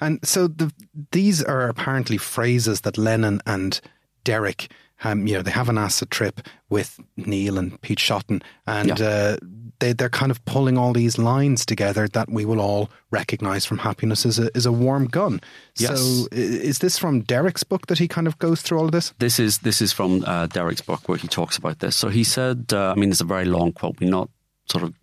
[0.00, 0.72] And so the,
[1.10, 3.78] these are apparently phrases that Lennon and
[4.24, 4.70] Derek,
[5.04, 9.06] um, you know, they have an acid trip with Neil and Pete Shotton, and Yeah.
[9.06, 9.36] uh,
[9.80, 13.78] they, they're kind of pulling all these lines together that we will all recognize from
[13.78, 15.40] Happiness is a, is a warm gun.
[15.76, 16.00] Yes.
[16.00, 19.12] So is this from Derek's book that he kind of goes through all of this?
[19.18, 21.96] This is this is from uh, Derek's book where he talks about this.
[21.96, 23.98] So he said, uh, I mean, it's a very long quote.
[24.00, 24.30] We're not
[24.66, 24.94] sort of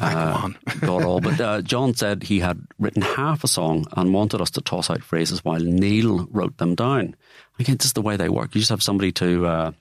[0.00, 0.56] Ah, on.
[0.80, 1.20] got all.
[1.20, 4.88] But uh, John said he had written half a song and wanted us to toss
[4.88, 7.14] out phrases while Neil wrote them down.
[7.58, 8.54] Again, just the way they work.
[8.54, 9.46] You just have somebody to.
[9.46, 9.72] Uh,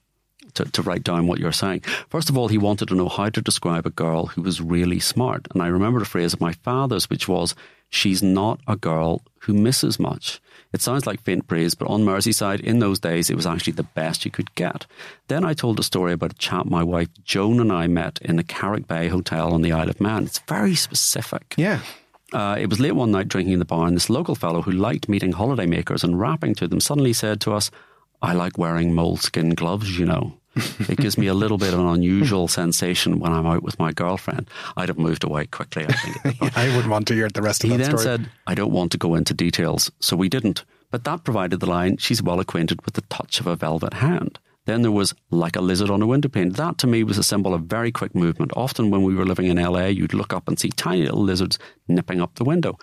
[0.55, 1.79] to, to write down what you're saying.
[2.09, 4.99] First of all, he wanted to know how to describe a girl who was really
[4.99, 5.47] smart.
[5.53, 7.55] And I remember a phrase of my father's, which was,
[7.93, 10.41] She's not a girl who misses much.
[10.71, 13.83] It sounds like faint praise, but on Merseyside, in those days, it was actually the
[13.83, 14.85] best you could get.
[15.27, 18.37] Then I told a story about a chap my wife Joan and I met in
[18.37, 20.23] the Carrick Bay Hotel on the Isle of Man.
[20.23, 21.53] It's very specific.
[21.57, 21.81] Yeah.
[22.33, 24.71] Uh, it was late one night drinking in the bar, and this local fellow who
[24.71, 27.71] liked meeting holidaymakers and rapping to them suddenly said to us,
[28.21, 30.37] I like wearing moleskin gloves, you know.
[30.55, 33.91] it gives me a little bit of an unusual sensation when I'm out with my
[33.93, 34.49] girlfriend.
[34.75, 36.57] I'd have moved away quickly, I think.
[36.57, 38.03] I wouldn't want to hear the rest of he that then story.
[38.03, 40.63] said, I don't want to go into details, so we didn't.
[40.89, 44.39] But that provided the line, she's well acquainted with the touch of a velvet hand.
[44.71, 46.51] Then there was like a lizard on a window pane.
[46.51, 48.53] That to me was a symbol of very quick movement.
[48.55, 51.59] Often when we were living in LA, you'd look up and see tiny little lizards
[51.89, 52.77] nipping up the window.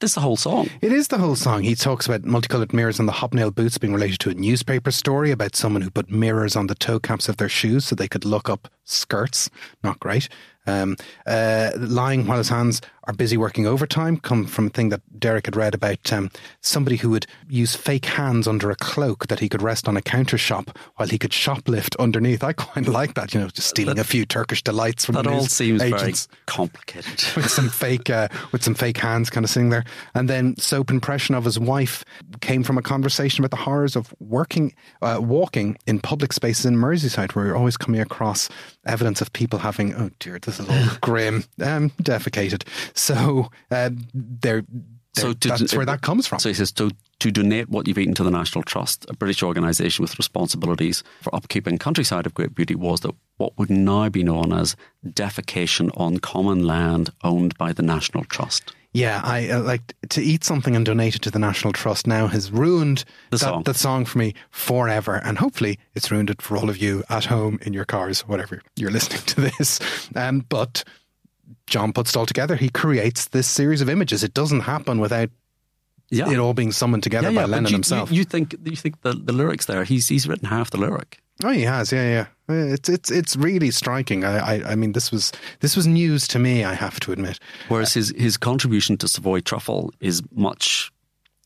[0.00, 0.70] This is the whole song.
[0.80, 1.64] It is the whole song.
[1.64, 5.30] He talks about multicolored mirrors on the hobnail boots being related to a newspaper story
[5.30, 8.24] about someone who put mirrors on the toe caps of their shoes so they could
[8.24, 9.50] look up skirts.
[9.84, 10.30] Not great.
[10.66, 10.96] Um,
[11.26, 15.46] uh, lying while his hands are busy working overtime come from a thing that Derek
[15.46, 19.48] had read about um, somebody who would use fake hands under a cloak that he
[19.48, 22.44] could rest on a counter shop while he could shoplift underneath.
[22.44, 25.16] I quite like that, you know, just stealing That- a few Turkish delights from.
[25.16, 27.24] That all seems agents very complicated.
[27.36, 29.84] with some fake uh, with some fake hands kind of sitting there
[30.14, 32.04] and then soap impression of his wife
[32.40, 36.76] came from a conversation about the horrors of working uh, walking in public spaces in
[36.76, 38.48] Merseyside where you're always coming across
[38.86, 44.64] evidence of people having oh dear this is all grim um, defecated so uh, they're,
[45.16, 47.98] So to- that's where that comes from So he says to, to donate what you've
[47.98, 52.54] eaten to the National Trust, a British organisation with responsibilities for upkeeping countryside of great
[52.54, 54.76] beauty, was that what would now be known as
[55.06, 58.74] defecation on common land owned by the National Trust.
[58.94, 62.06] Yeah, I uh, like to eat something and donate it to the National Trust.
[62.06, 63.62] Now has ruined The that, song.
[63.62, 67.24] that song for me forever, and hopefully it's ruined it for all of you at
[67.24, 69.80] home in your cars, whatever you're listening to this.
[70.14, 70.84] Um, but
[71.66, 72.56] John puts it all together.
[72.56, 74.22] He creates this series of images.
[74.22, 75.30] It doesn't happen without
[76.10, 76.30] Yeah.
[76.30, 78.10] it all being summoned together by but Lennon you, himself.
[78.10, 79.84] You, you think you think the, the lyrics there?
[79.84, 81.18] He's he's written half the lyric.
[81.44, 82.26] Oh, he has, yeah, yeah.
[82.48, 84.22] Uh, It's it's it's really striking.
[84.24, 86.62] I, I I mean, this was this was news to me.
[86.64, 87.38] I have to admit.
[87.68, 90.92] Whereas his his contribution to Savoy Truffle is much,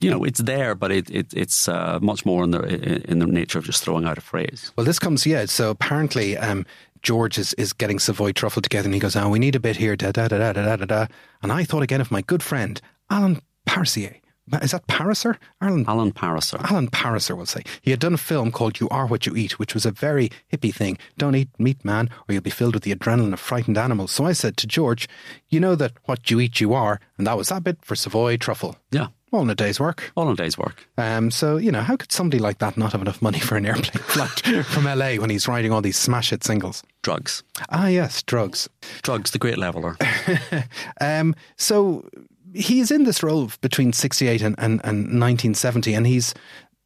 [0.00, 2.62] you know, it's there, but it, it it's uh, much more in the
[3.10, 4.72] in the nature of just throwing out a phrase.
[4.76, 5.46] Well, this comes, yeah.
[5.46, 6.66] So apparently, um,
[7.02, 9.76] George is, is getting Savoy truffle together, and he goes, "Oh, we need a bit
[9.76, 11.06] here, da da da da da da da."
[11.42, 12.80] And I thought again of my good friend
[13.10, 14.16] Alan Parasier.
[14.62, 15.36] Is that Pariser?
[15.60, 16.60] Alan Alan Pariser.
[16.70, 17.62] Alan Pariser we'll say.
[17.82, 20.30] He had done a film called You Are What You Eat, which was a very
[20.52, 20.98] hippie thing.
[21.18, 24.12] Don't eat meat, man, or you'll be filled with the adrenaline of frightened animals.
[24.12, 25.08] So I said to George,
[25.48, 27.00] You know that what you eat, you are.
[27.18, 28.76] And that was that bit for Savoy truffle.
[28.92, 30.10] Yeah, All in a day's work.
[30.16, 30.88] all in a day's work.
[30.96, 33.66] Um, so, you know, how could somebody like that not have enough money for an
[33.66, 36.82] airplane flight from LA when he's writing all these smash hit singles?
[37.02, 38.68] Drugs, Ah, yes, drugs.
[39.02, 39.96] drugs, the great leveler.
[41.00, 42.08] Um, so
[42.54, 46.34] he's in this role between 68 and, and, and 1970, and he's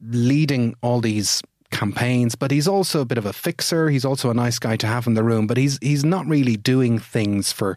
[0.01, 3.89] leading all these campaigns, but he's also a bit of a fixer.
[3.91, 6.57] He's also a nice guy to have in the room, but he's he's not really
[6.57, 7.77] doing things for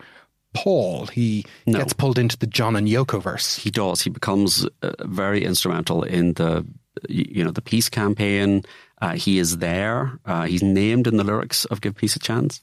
[0.53, 1.07] Paul.
[1.07, 1.79] He No.
[1.79, 3.55] gets pulled into the John and Yoko verse.
[3.57, 4.01] he does.
[4.01, 6.65] He becomes uh, very instrumental in the
[7.09, 8.63] you know the peace campaign.
[9.01, 10.19] Uh, he is there.
[10.25, 12.61] Uh, he's named in the lyrics of "Give Peace a Chance."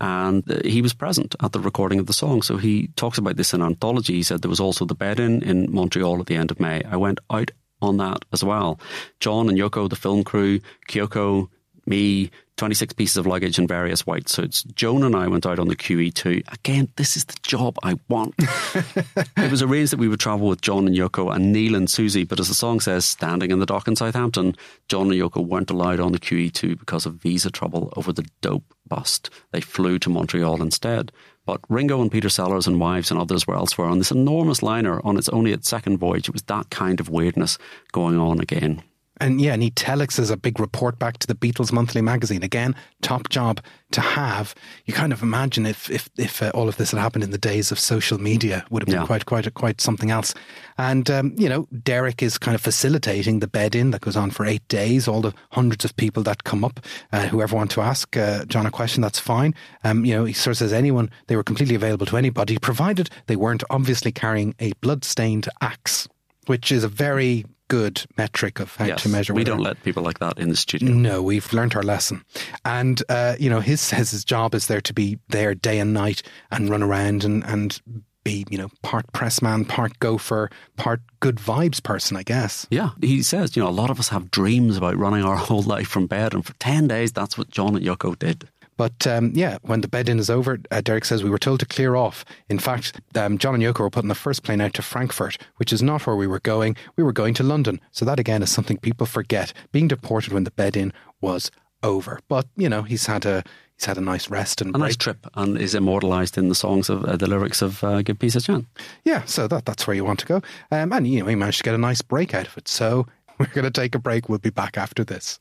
[0.00, 2.42] And uh, he was present at the recording of the song.
[2.42, 4.14] So he talks about this in anthology.
[4.14, 6.82] He said there was also the bed in in Montreal at the end of May.
[6.84, 7.50] I went out
[7.80, 8.78] on that as well.
[9.20, 11.48] John and Yoko, the film crew, Kyoko,
[11.86, 14.62] me, 26 pieces of luggage and various white suits.
[14.74, 16.52] Joan and I went out on the QE2.
[16.52, 18.34] Again, this is the job I want.
[18.38, 22.24] it was arranged that we would travel with John and Yoko and Neil and Susie,
[22.24, 24.54] but as the song says, standing in the dock in Southampton,
[24.88, 28.74] John and Yoko weren't allowed on the QE2 because of visa trouble over the dope
[28.86, 29.30] bust.
[29.50, 31.10] They flew to Montreal instead.
[31.44, 35.04] But Ringo and Peter Sellers and wives and others were elsewhere on this enormous liner
[35.04, 36.28] on its only its second voyage.
[36.28, 37.58] It was that kind of weirdness
[37.90, 38.82] going on again.
[39.22, 42.42] And yeah, and he telexes a big report back to the Beatles Monthly magazine.
[42.42, 43.60] Again, top job
[43.92, 44.52] to have.
[44.86, 47.38] You kind of imagine if if if uh, all of this had happened in the
[47.38, 49.06] days of social media, would have been Yeah.
[49.06, 50.34] quite quite quite something else.
[50.76, 54.30] And um, you know, Derek is kind of facilitating the bed in that goes on
[54.32, 55.06] for eight days.
[55.06, 56.80] All the hundreds of people that come up,
[57.12, 59.54] uh, whoever want to ask uh, John a question, that's fine.
[59.84, 63.08] Um, you know, he sort of says anyone they were completely available to anybody, provided
[63.26, 66.08] they weren't obviously carrying a blood-stained axe,
[66.46, 69.32] which is a very good metric of how Yes, to measure.
[69.34, 70.90] we don't let people like that in the studio.
[70.92, 72.22] no, we've learnt our lesson.
[72.66, 75.94] And, uh, you know, his says his job is there to be there day and
[75.94, 77.80] night and run around and, and
[78.24, 82.66] be, you know, part pressman, part gopher, part good vibes person, I guess.
[82.70, 85.62] Yeah, he says, you know, a lot of us have dreams about running our whole
[85.62, 88.48] life from bed, and for 10 days, that's what John and Yoko did.
[88.82, 91.60] But um, yeah, when the bed in is over, uh, Derek says we were told
[91.60, 92.24] to clear off.
[92.48, 95.72] In fact, um, John and Yoko were putting the first plane out to Frankfurt, which
[95.72, 96.74] is not where we were going.
[96.96, 97.80] We were going to London.
[97.92, 99.52] So that again is something people forget.
[99.70, 101.48] Being deported when the bed in was
[101.84, 102.18] over.
[102.26, 103.44] But you know, he's had a
[103.76, 106.90] he's had a nice rest and A nice trip, and is immortalised in the songs
[106.90, 108.66] of uh, the lyrics of uh, Give Peace a Chance.
[109.04, 110.42] Yeah, so that that's where you want to go.
[110.72, 112.66] Um, and you know, he managed to get a nice break out of it.
[112.66, 113.06] So
[113.38, 114.28] we're going to take a break.
[114.28, 115.38] We'll be back after this.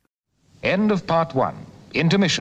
[0.62, 1.66] End of part one.
[1.96, 2.41] Intermission.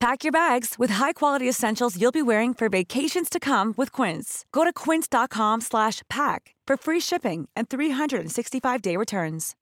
[0.00, 4.46] Pack your bags with high-quality essentials you'll be wearing for vacations to come with Quince.
[4.50, 9.54] Go to quince.com slash pack for free shipping and 365-day returns.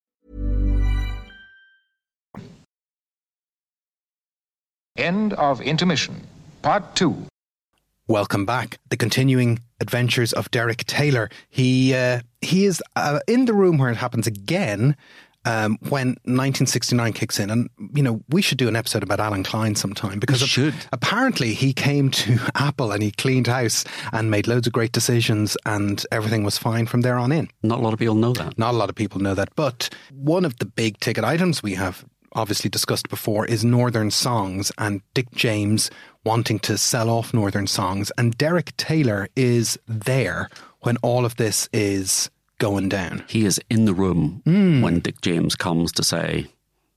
[4.96, 6.14] End of intermission.
[6.62, 7.16] Part 2.
[8.06, 8.78] Welcome back.
[8.90, 11.28] The continuing adventures of Derek Taylor.
[11.50, 14.96] He uh, he is uh, in the room where it happens again
[15.48, 17.48] um, when 1969 kicks in.
[17.48, 20.74] And, you know, we should do an episode about Allen Klein sometime because should.
[20.92, 25.56] apparently he came to Apple and he cleaned house and made loads of great decisions
[25.64, 27.48] and everything was fine from there on in.
[27.62, 28.58] Not a lot of people know that.
[28.58, 29.48] Not a lot of people know that.
[29.56, 34.70] But one of the big ticket items we have obviously discussed before is Northern Songs
[34.76, 35.90] and Dick James
[36.26, 38.12] wanting to sell off Northern Songs.
[38.18, 42.28] And Derek Taylor is there when all of this is
[42.58, 43.24] going down.
[43.28, 44.82] He is in the room Hmm.
[44.82, 46.46] when Dick James comes to say,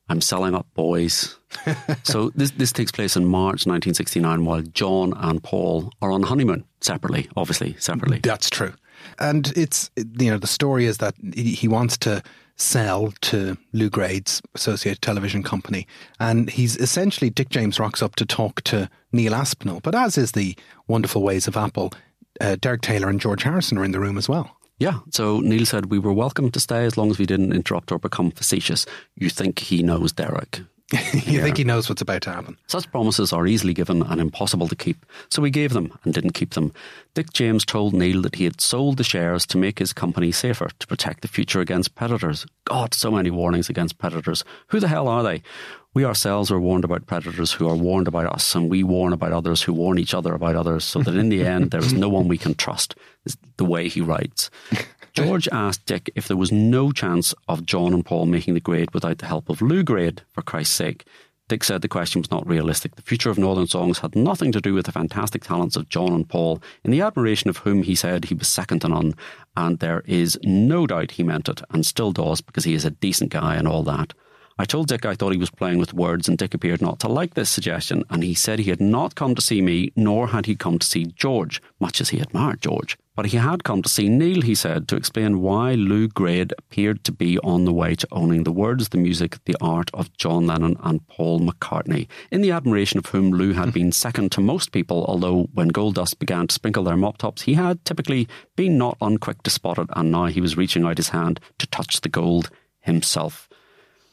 [0.09, 1.37] I'm selling up boys.
[2.03, 6.65] so this this takes place in March 1969 while John and Paul are on honeymoon
[6.81, 8.19] separately, obviously, separately.
[8.21, 8.73] That's true.
[9.19, 12.21] And it's, you know, the story is that he he wants to
[12.57, 15.87] sell to Lou Grade's Associated Television Company.
[16.19, 19.79] And he's essentially, Dick James rocks up to talk to Neil Aspinall.
[19.79, 20.55] But as is the
[20.87, 21.91] wonderful ways of Apple,
[22.39, 24.55] uh, Derek Taylor and George Harrison are in the room as well.
[24.81, 27.91] Yeah, so Neil said we were welcome to stay as long as we didn't interrupt
[27.91, 28.87] or become facetious.
[29.15, 30.61] You think he knows Derek.
[31.13, 32.57] you think he knows what's about to happen.
[32.65, 36.31] Such promises are easily given and impossible to keep, so we gave them and didn't
[36.31, 36.73] keep them.
[37.13, 40.69] Dick James told Neil that he had sold the shares to make his company safer,
[40.79, 42.47] to protect the future against predators.
[42.65, 44.43] God, so many warnings against predators.
[44.69, 45.43] Who the hell are they?
[45.93, 49.33] We ourselves are warned about predators who are warned about us, and we warn about
[49.33, 52.07] others who warn each other about others, so that in the end there is no
[52.07, 54.49] one we can trust, is the way he writes.
[55.13, 58.93] George asked Dick if there was no chance of John and Paul making the grade
[58.93, 61.05] without the help of Lou Grade, for Christ's sake.
[61.49, 62.95] Dick said the question was not realistic.
[62.95, 66.13] The future of Northern Songs had nothing to do with the fantastic talents of John
[66.13, 69.13] and Paul, in the admiration of whom he said he was second to none,
[69.57, 72.91] and there is no doubt he meant it, and still does, because he is a
[72.91, 74.13] decent guy and all that.
[74.57, 77.07] I told Dick I thought he was playing with words, and Dick appeared not to
[77.07, 80.45] like this suggestion, and he said he had not come to see me, nor had
[80.45, 82.97] he come to see George, much as he admired George.
[83.15, 87.03] But he had come to see Neil, he said, to explain why Lou Grade appeared
[87.03, 90.47] to be on the way to owning the words, the music, the art of John
[90.47, 94.71] Lennon and Paul McCartney, in the admiration of whom Lou had been second to most
[94.71, 98.77] people, although when gold dust began to sprinkle their mop tops, he had typically been
[98.77, 102.01] not unquick to spot it, and now he was reaching out his hand to touch
[102.01, 103.49] the gold himself.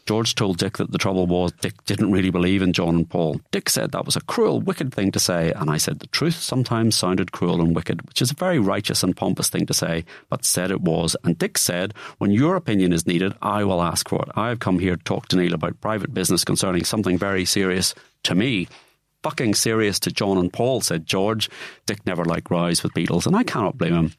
[0.09, 3.43] George told Dick that the trouble was Dick didn't really believe in John and Paul.
[3.51, 6.37] Dick said that was a cruel, wicked thing to say, and I said the truth
[6.37, 10.07] sometimes sounded cruel and wicked, which is a very righteous and pompous thing to say,
[10.31, 11.15] but said it was.
[11.25, 14.31] And Dick said, when your opinion is needed, I will ask for it.
[14.35, 17.95] I have come here to talk to Neil about private business concerning something very serious
[18.23, 18.67] to me.
[19.23, 21.51] Fucking serious to John and Paul, said George.
[21.85, 24.13] Dick never liked rise with Beatles, and I cannot blame him.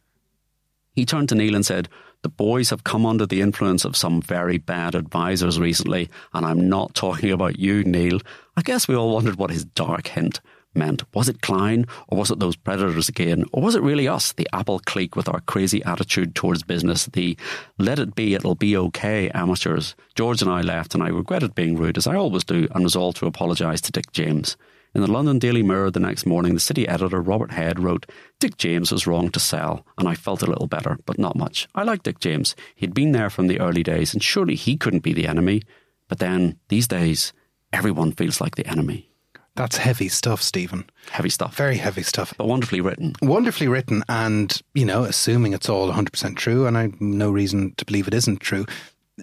[0.93, 1.89] He turned to Neil and said,
[2.21, 6.67] The boys have come under the influence of some very bad advisors recently, and I'm
[6.67, 8.19] not talking about you, Neil.
[8.57, 10.41] I guess we all wondered what his dark hint
[10.75, 11.03] meant.
[11.13, 14.49] Was it Klein, or was it those predators again, or was it really us, the
[14.51, 17.37] Apple clique with our crazy attitude towards business, the
[17.77, 19.95] let it be, it'll be okay amateurs?
[20.13, 23.17] George and I left, and I regretted being rude, as I always do, and resolved
[23.17, 24.57] to apologise to Dick James.
[24.95, 28.07] In the London Daily Mirror the next morning, the city editor, Robert Head, wrote,
[28.39, 31.67] Dick James was wrong to sell, and I felt a little better, but not much.
[31.75, 32.55] I like Dick James.
[32.75, 35.61] He'd been there from the early days, and surely he couldn't be the enemy.
[36.07, 37.33] But then, these days,
[37.71, 39.11] everyone feels like the enemy.
[39.55, 40.89] That's heavy stuff, Stephen.
[41.11, 41.55] Heavy stuff.
[41.55, 42.33] Very heavy stuff.
[42.35, 43.13] But wonderfully written.
[43.21, 47.75] Wonderfully written, and, you know, assuming it's all 100% true, and I have no reason
[47.77, 48.65] to believe it isn't true,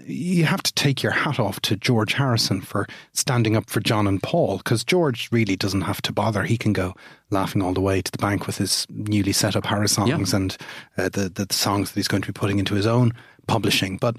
[0.05, 4.07] you have to take your hat off to George Harrison for standing up for John
[4.07, 6.43] and Paul, because George really doesn't have to bother.
[6.45, 6.95] He can go
[7.31, 10.37] laughing all the way to the bank with his newly set up Harrisongs Yeah.
[10.37, 10.57] and
[10.99, 13.13] uh, the, the songs that he's going to be putting into his own
[13.47, 13.97] publishing.
[13.97, 14.17] But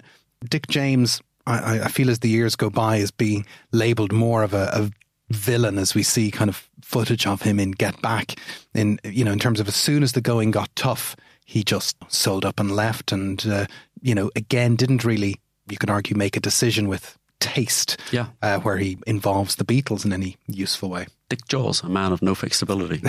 [0.49, 4.53] Dick James, I, I- feel as the years go by, is being labelled more of
[4.53, 4.91] a, a
[5.33, 8.35] villain as we see kind of footage of him in Get Back.
[8.73, 11.15] In you know, in terms of as soon as the going got tough,
[11.45, 13.65] he just sold up and left, and uh,
[14.01, 15.35] you know, again, didn't really,
[15.69, 17.97] you could argue, make a decision with taste.
[18.11, 18.27] Yeah.
[18.41, 21.07] Uh, where he involves the Beatles in any useful way.
[21.29, 23.01] Dick Jaws, a man of no fixability.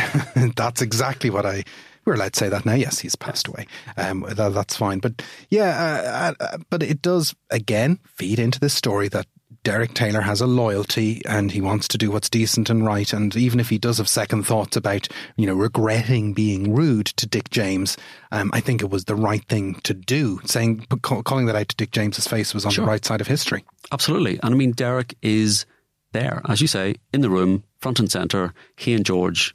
[0.57, 1.65] that's exactly what I.
[2.05, 2.75] We're allowed to say that now.
[2.75, 3.67] Yes, he's passed away.
[3.97, 4.99] Um, that, that's fine.
[4.99, 9.27] But yeah, uh, uh, but it does again feed into this story that
[9.69, 13.13] Derek Taylor has a loyalty and he wants to do what's decent and right.
[13.13, 17.27] And even if he does have second thoughts about, you know, regretting being rude to
[17.27, 17.99] Dick James,
[18.33, 20.41] um, I think it was the right thing to do.
[20.47, 22.87] Saying, calling that out to Dick James's face was on sure.
[22.87, 23.63] the right side of history.
[23.93, 24.41] Absolutely.
[24.43, 25.67] And I mean, Derek is
[26.13, 28.55] there, as you say, in the room, front and centre.
[28.75, 29.55] He and George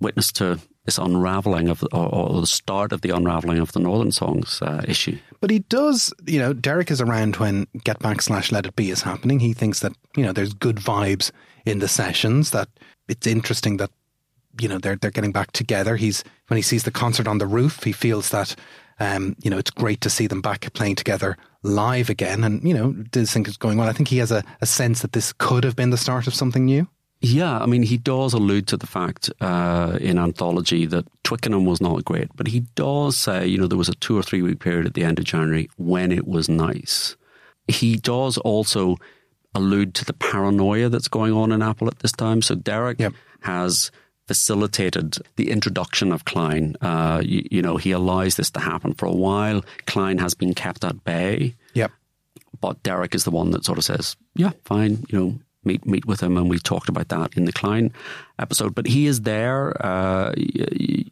[0.00, 0.58] witness to
[0.88, 4.82] this unraveling of, or, or, the start of the unraveling of the Northern Songs uh,
[4.88, 5.18] issue.
[5.38, 8.90] But he does, you know, Derek is around when Get Back slash Let It Be
[8.90, 9.38] is happening.
[9.38, 11.30] He thinks that, you know, there's good vibes
[11.66, 12.70] in the sessions, that
[13.06, 13.90] it's interesting that,
[14.58, 15.96] you know, they're, they're getting back together.
[15.96, 18.56] He's, when he sees the concert on the roof, he feels that,
[18.98, 22.44] um, you know, it's great to see them back playing together live again.
[22.44, 23.90] And, you know, does think it's going well.
[23.90, 26.34] I think he has a, a sense that this could have been the start of
[26.34, 26.88] something new.
[27.20, 31.80] Yeah, I mean, he does allude to the fact uh, in Anthology that Twickenham was
[31.80, 34.60] not great, but he does say, you know, there was a two or three week
[34.60, 37.16] period at the end of January when it was nice.
[37.66, 38.96] He does also
[39.54, 42.40] allude to the paranoia that's going on in Apple at this time.
[42.40, 43.14] So Derek yep.
[43.40, 43.90] has
[44.28, 46.76] facilitated the introduction of Klein.
[46.80, 49.64] Uh, you, you, know, he allows this to happen for a while.
[49.86, 51.54] Klein has been kept at bay.
[51.74, 51.90] Yep.
[52.60, 56.06] But Derek is the one that sort of says, yeah, fine, you know, meet meet
[56.06, 57.92] with him, and we talked about that in the Klein
[58.38, 58.74] episode.
[58.74, 59.74] But he is there.
[59.84, 60.32] Uh,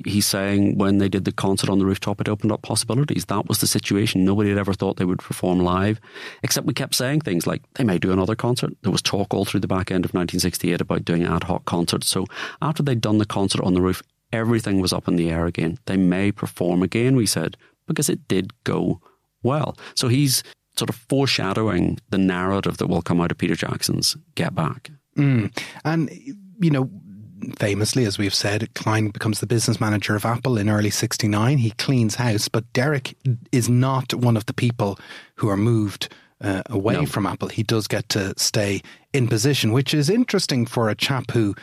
[0.05, 3.27] he's saying when they did the concert on the rooftop, it opened up possibilities.
[3.27, 4.25] That was the situation.
[4.25, 6.01] Nobody had ever thought they would perform live,
[6.43, 8.73] except we kept saying things like they may do another concert.
[8.83, 12.09] There was talk all through the back end of 1968 about doing ad hoc concerts.
[12.09, 12.27] So
[12.63, 15.79] after they'd done the concert on the roof, everything was up in the air again.
[15.87, 19.01] They may perform again, we said, because it did go
[19.43, 19.77] well.
[19.95, 20.43] So he's
[20.79, 24.91] sort of foreshadowing the narrative that will come out of Peter Jackson's Get Back.
[25.17, 25.57] Mm.
[25.85, 26.11] And,
[26.61, 26.91] you know,
[27.59, 31.59] famously, as we've said, Klein becomes the business manager of Apple in early 69.
[31.59, 33.17] He cleans house, but Derek
[33.53, 34.99] is not one of the people
[35.37, 37.07] who are moved uh, away no.
[37.07, 37.49] from Apple.
[37.49, 41.55] He does get to stay in position, which is interesting for a chap who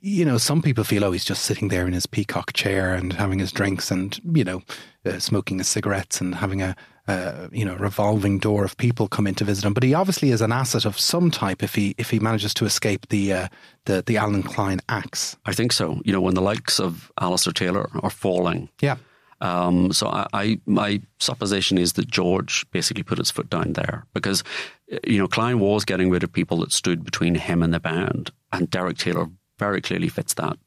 [0.00, 3.12] you know, some people feel, oh, he's just sitting there in his peacock chair and
[3.12, 4.60] having his drinks and, you know,
[5.06, 6.74] uh, smoking his cigarettes and having a,
[7.08, 9.74] uh, you know, revolving door of people come in to visit him.
[9.74, 12.64] But he obviously is an asset of some type if he if he manages to
[12.64, 13.48] escape the uh,
[13.86, 15.36] the the Allen Klein axe.
[15.44, 16.00] I think so.
[16.04, 18.96] You know, when the likes of Alistair Taylor are falling, yeah.
[19.40, 24.06] Um, so I, I, my supposition is that George basically put his foot down there
[24.14, 24.44] because,
[25.04, 28.30] you know, Klein was getting rid of people that stood between him and the band,
[28.52, 29.26] and Derek Taylor
[29.58, 30.58] very clearly fits that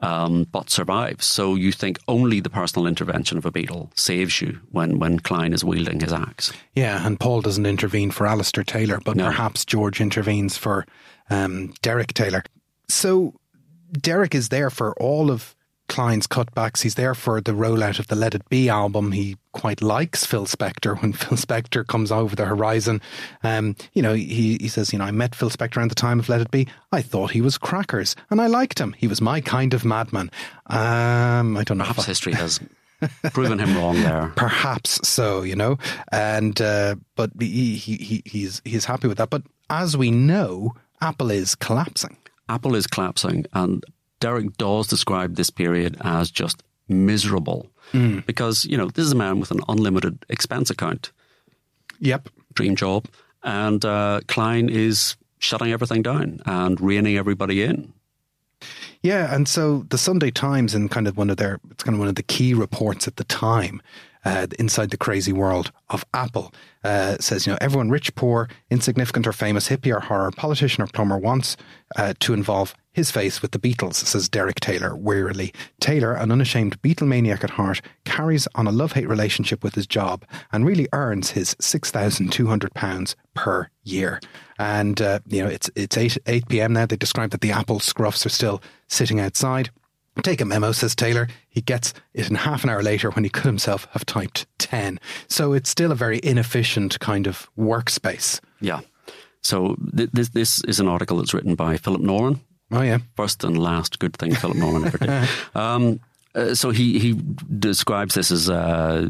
[0.00, 1.26] um, but survives.
[1.26, 5.52] So you think only the personal intervention of a Beatle saves you when, when Klein
[5.52, 6.52] is wielding his axe.
[6.74, 9.24] Yeah, and Paul doesn't intervene for Alistair Taylor, but no.
[9.24, 10.86] perhaps George intervenes for
[11.30, 12.44] um, Derek Taylor.
[12.88, 13.34] So
[13.92, 15.54] Derek is there for all of
[15.88, 16.82] Klein's cutbacks.
[16.82, 19.12] He's there for the rollout of the Let It Be album.
[19.12, 23.00] He quite likes Phil Spector when Phil Spector comes over the horizon.
[23.42, 26.20] Um, you know, he, he says, you know, I met Phil Spector around the time
[26.20, 26.68] of Let It Be.
[26.92, 28.92] I thought he was crackers and I liked him.
[28.92, 30.30] He was my kind of madman.
[30.66, 31.84] Um, I don't know.
[31.84, 32.60] Perhaps history has
[33.32, 34.32] proven him wrong there.
[34.36, 35.78] Perhaps so, you know.
[36.12, 39.30] And, uh, but he, he, he's, he's happy with that.
[39.30, 42.16] But as we know, Apple is collapsing.
[42.48, 43.84] Apple is collapsing and
[44.20, 48.24] Derek Dawes described this period as just miserable mm.
[48.26, 51.12] because, you know, this is a man with an unlimited expense account.
[52.00, 52.28] Yep.
[52.54, 53.06] Dream job.
[53.42, 57.92] And uh, Klein is shutting everything down and reining everybody in.
[59.02, 62.00] Yeah, and so the Sunday Times, in kind of one of their, it's kind of
[62.00, 63.80] one of the key reports at the time,
[64.24, 66.52] uh, inside the crazy world of Apple,
[66.82, 70.88] uh, says, you know, everyone rich, poor, insignificant or famous, hippie or horror, politician or
[70.88, 71.56] plumber wants
[71.94, 75.54] uh, to involve his face with the Beatles, says Derek Taylor wearily.
[75.78, 80.24] Taylor, an unashamed Beatlemaniac at heart, carries on a love hate relationship with his job
[80.50, 84.20] and really earns his £6,200 per year.
[84.58, 86.72] And, uh, you know, it's, it's 8, 8 p.m.
[86.72, 86.86] now.
[86.86, 89.70] They describe that the Apple scruffs are still sitting outside.
[90.24, 91.28] Take a memo, says Taylor.
[91.48, 94.98] He gets it in half an hour later when he could himself have typed 10.
[95.28, 98.40] So it's still a very inefficient kind of workspace.
[98.60, 98.80] Yeah.
[99.40, 102.40] So th- this this is an article that's written by Philip Norman,
[102.70, 105.28] Oh yeah, first and last good thing Philip Norman ever did.
[105.54, 106.00] Um,
[106.34, 107.14] uh, so he he
[107.58, 109.08] describes this as uh,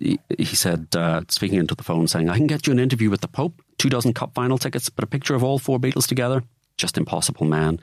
[0.00, 3.10] he, he, said uh, speaking into the phone saying I can get you an interview
[3.10, 6.08] with the Pope, two dozen cup final tickets, but a picture of all four Beatles
[6.08, 6.42] together.
[6.78, 7.78] just impossible man.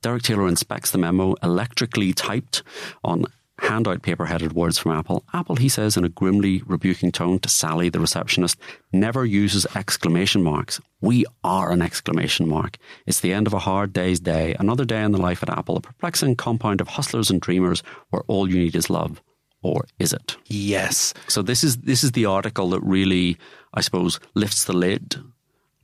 [0.00, 2.62] Derek Taylor inspects the memo, electrically typed
[3.02, 3.24] on
[3.58, 5.24] handout paper headed words from Apple.
[5.32, 8.58] Apple, he says in a grimly rebuking tone to Sally, the receptionist,
[8.92, 10.80] never uses exclamation marks.
[11.00, 12.78] We are an exclamation mark.
[13.06, 15.76] It's the end of a hard day's day, another day in the life at Apple,
[15.76, 19.22] a perplexing compound of hustlers and dreamers where all you need is love.
[19.62, 20.36] Or is it?
[20.46, 21.14] Yes.
[21.28, 23.38] So this is this is the article that really,
[23.72, 25.16] I suppose, lifts the lid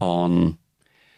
[0.01, 0.59] on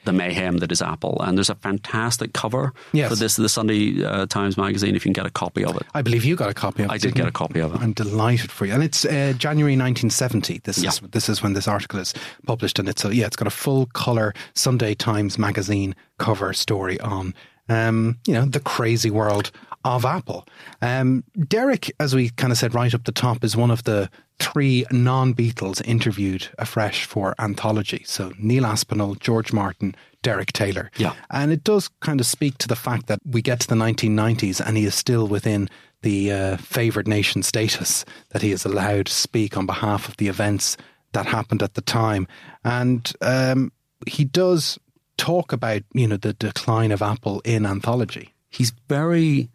[0.04, 1.16] the mayhem that is Apple.
[1.20, 3.08] And there's a fantastic cover Yes.
[3.10, 5.82] for this, the Sunday uh, Times magazine, if you can get a copy of it.
[5.94, 6.92] I believe you got a copy of it.
[6.92, 7.80] I did get a copy of it.
[7.80, 8.72] I'm delighted for you.
[8.74, 10.60] And it's uh, January 1970.
[10.64, 12.14] This is this is when this article is
[12.46, 16.98] published, and it's a, yeah, it's got a full color Sunday Times magazine cover story
[17.00, 17.34] on
[17.68, 19.50] um, you know the crazy world
[19.84, 20.46] of Apple.
[20.80, 24.10] Um, Derek, as we kind of said right up the top, is one of the
[24.38, 28.02] three non-Beatles interviewed afresh for anthology.
[28.06, 30.90] So Neil Aspinall, George Martin, Derek Taylor.
[30.96, 31.14] Yeah.
[31.30, 34.60] And it does kind of speak to the fact that we get to the 1990s
[34.64, 35.68] and he is still within
[36.02, 40.28] the uh, favoured nation status, that he is allowed to speak on behalf of the
[40.28, 40.76] events
[41.12, 42.26] that happened at the time.
[42.64, 43.72] And um,
[44.06, 44.78] he does
[45.16, 48.34] talk about, you know, the decline of Apple in anthology.
[48.50, 49.48] He's very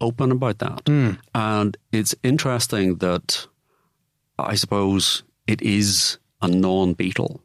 [0.00, 0.82] open about that.
[0.86, 1.12] Hmm.
[1.34, 3.46] And it's interesting that
[4.38, 7.40] I suppose it is a non Beatle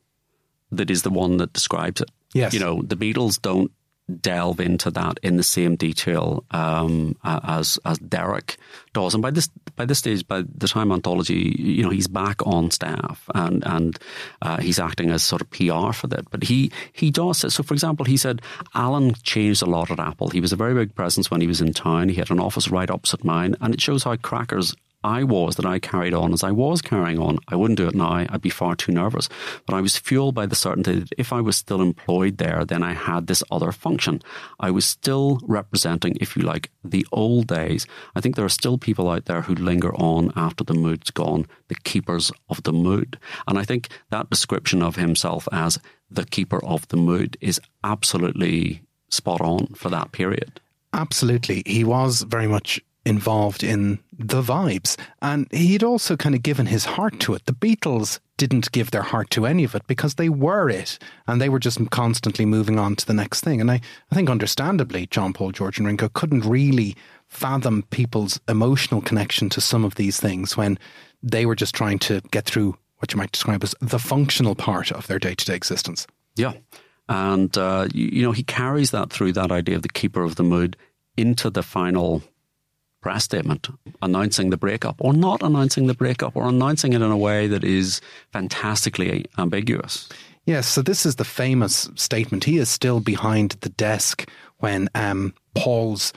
[0.72, 2.12] that is the one that describes it.
[2.34, 2.54] Yes.
[2.54, 3.72] You know, the Beatles don't
[4.10, 8.57] delve into that in the same detail um, as as Derek
[8.93, 9.14] does.
[9.14, 12.72] And by this by this stage, by the time anthology, you know, he's back on
[12.72, 13.99] staff and and
[14.41, 16.30] uh, he's acting as sort of PR for that.
[16.32, 17.53] But he he does.
[17.53, 18.41] So, for example, he said
[18.76, 20.30] Allen changed a lot at Apple.
[20.30, 22.10] He was a very big presence when he was in town.
[22.10, 25.66] He had an office right opposite mine, and it shows how crackers I was that
[25.66, 27.39] I carried on as I was carrying on.
[27.47, 28.10] I wouldn't do it now.
[28.12, 29.30] I'd be far too nervous.
[29.66, 32.84] But I was fueled by the certainty that if I was still employed there, then
[32.84, 34.22] I had this other function.
[34.60, 37.88] I was still representing, if you like, the old days.
[38.16, 41.45] I think there are still people out there who linger on after the mood's gone,
[41.70, 43.18] the keepers of the mood.
[43.47, 45.80] And I think that description of himself as
[46.12, 50.60] the keeper of the mood is absolutely spot on for that period.
[50.91, 51.64] Absolutely.
[51.66, 54.95] He was very much involved in the vibes.
[55.22, 57.45] And he'd also kind of given his heart to it.
[57.45, 61.41] The Beatles didn't give their heart to any of it because they were it and
[61.41, 63.60] they were just constantly moving on to the next thing.
[63.60, 63.82] And I,
[64.12, 66.95] I think understandably, John Paul, George and Ringo couldn't really
[67.28, 70.78] fathom people's emotional connection to some of these things when
[71.22, 74.91] they were just trying to get through what you might describe as the functional part
[74.91, 76.05] of their day to day existence.
[76.36, 76.53] Yeah.
[77.07, 80.36] And, uh, you, you know, he carries that through that idea of the keeper of
[80.36, 80.78] the mood
[81.18, 82.22] into the final
[83.02, 83.70] press statement,
[84.02, 87.64] announcing the breakup or not announcing the breakup or announcing it in a way that
[87.64, 90.10] is fantastically ambiguous.
[90.45, 92.45] Yes, so this is the famous statement.
[92.45, 94.28] He is still behind the desk
[94.58, 96.12] when um, Paul's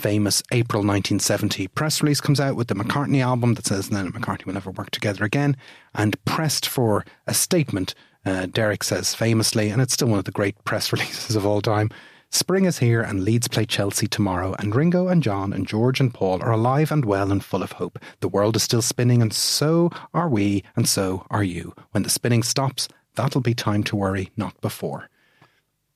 [0.00, 4.22] famous April 1970 press release comes out with the McCartney album that says Lennon and
[4.22, 5.56] McCartney will never work together again,
[5.94, 7.94] and pressed for a statement.
[8.24, 11.60] Uh, Derek says famously, and it's still one of the great press releases of all
[11.60, 11.90] time.
[12.32, 16.14] Spring is here and Leeds play Chelsea tomorrow, and Ringo and John and George and
[16.14, 17.98] Paul are alive and well and full of hope.
[18.20, 21.74] The world is still spinning, and so are we, and so are you.
[21.90, 25.08] When the spinning stops, that'll be time to worry, not before.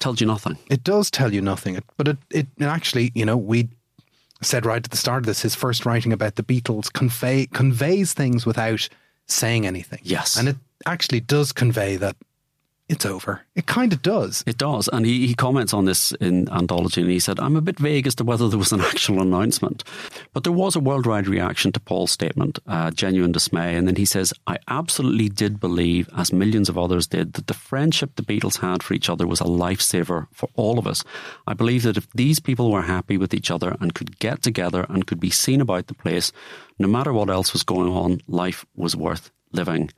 [0.00, 0.58] Tells you nothing.
[0.68, 3.68] It does tell you nothing, but it, it actually, you know, we
[4.42, 8.12] said right at the start of this, his first writing about the Beatles convey conveys
[8.12, 8.88] things without
[9.26, 10.00] saying anything.
[10.02, 10.36] Yes.
[10.36, 12.16] and it actually does convey that
[12.86, 13.40] it's over.
[13.54, 14.44] It kind of does.
[14.46, 14.88] It does.
[14.92, 18.06] And he, he comments on this in Anthology and he said, I'm a bit vague
[18.06, 19.84] as to whether there was an actual announcement.
[20.34, 23.76] But there was a worldwide reaction to Paul's statement, uh, genuine dismay.
[23.76, 27.54] And then he says, I absolutely did believe, as millions of others did, that the
[27.54, 31.02] friendship the Beatles had for each other was a lifesaver for all of us.
[31.46, 34.84] I believe that if these people were happy with each other and could get together
[34.90, 36.32] and could be seen about the place,
[36.78, 39.90] no matter what else was going on, life was worth living.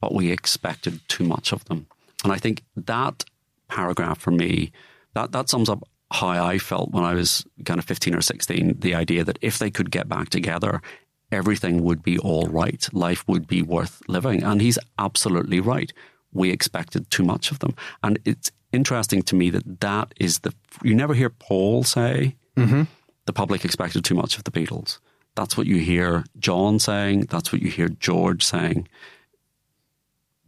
[0.00, 1.86] But we expected too much of them.
[2.24, 3.24] And I think that
[3.68, 4.72] paragraph for me,
[5.14, 8.80] that, that sums up how I felt when I was kind of 15 or 16.
[8.80, 10.82] The idea that if they could get back together,
[11.30, 12.88] everything would be all right.
[12.92, 14.42] Life would be worth living.
[14.42, 15.92] And he's absolutely right.
[16.32, 17.74] We expected too much of them.
[18.02, 20.52] And it's interesting to me that that is the,
[20.82, 22.82] you never hear Paul say, mm-hmm.
[23.26, 24.98] the public expected too much of the Beatles.
[25.36, 27.26] That's what you hear John saying.
[27.30, 28.88] That's what you hear George saying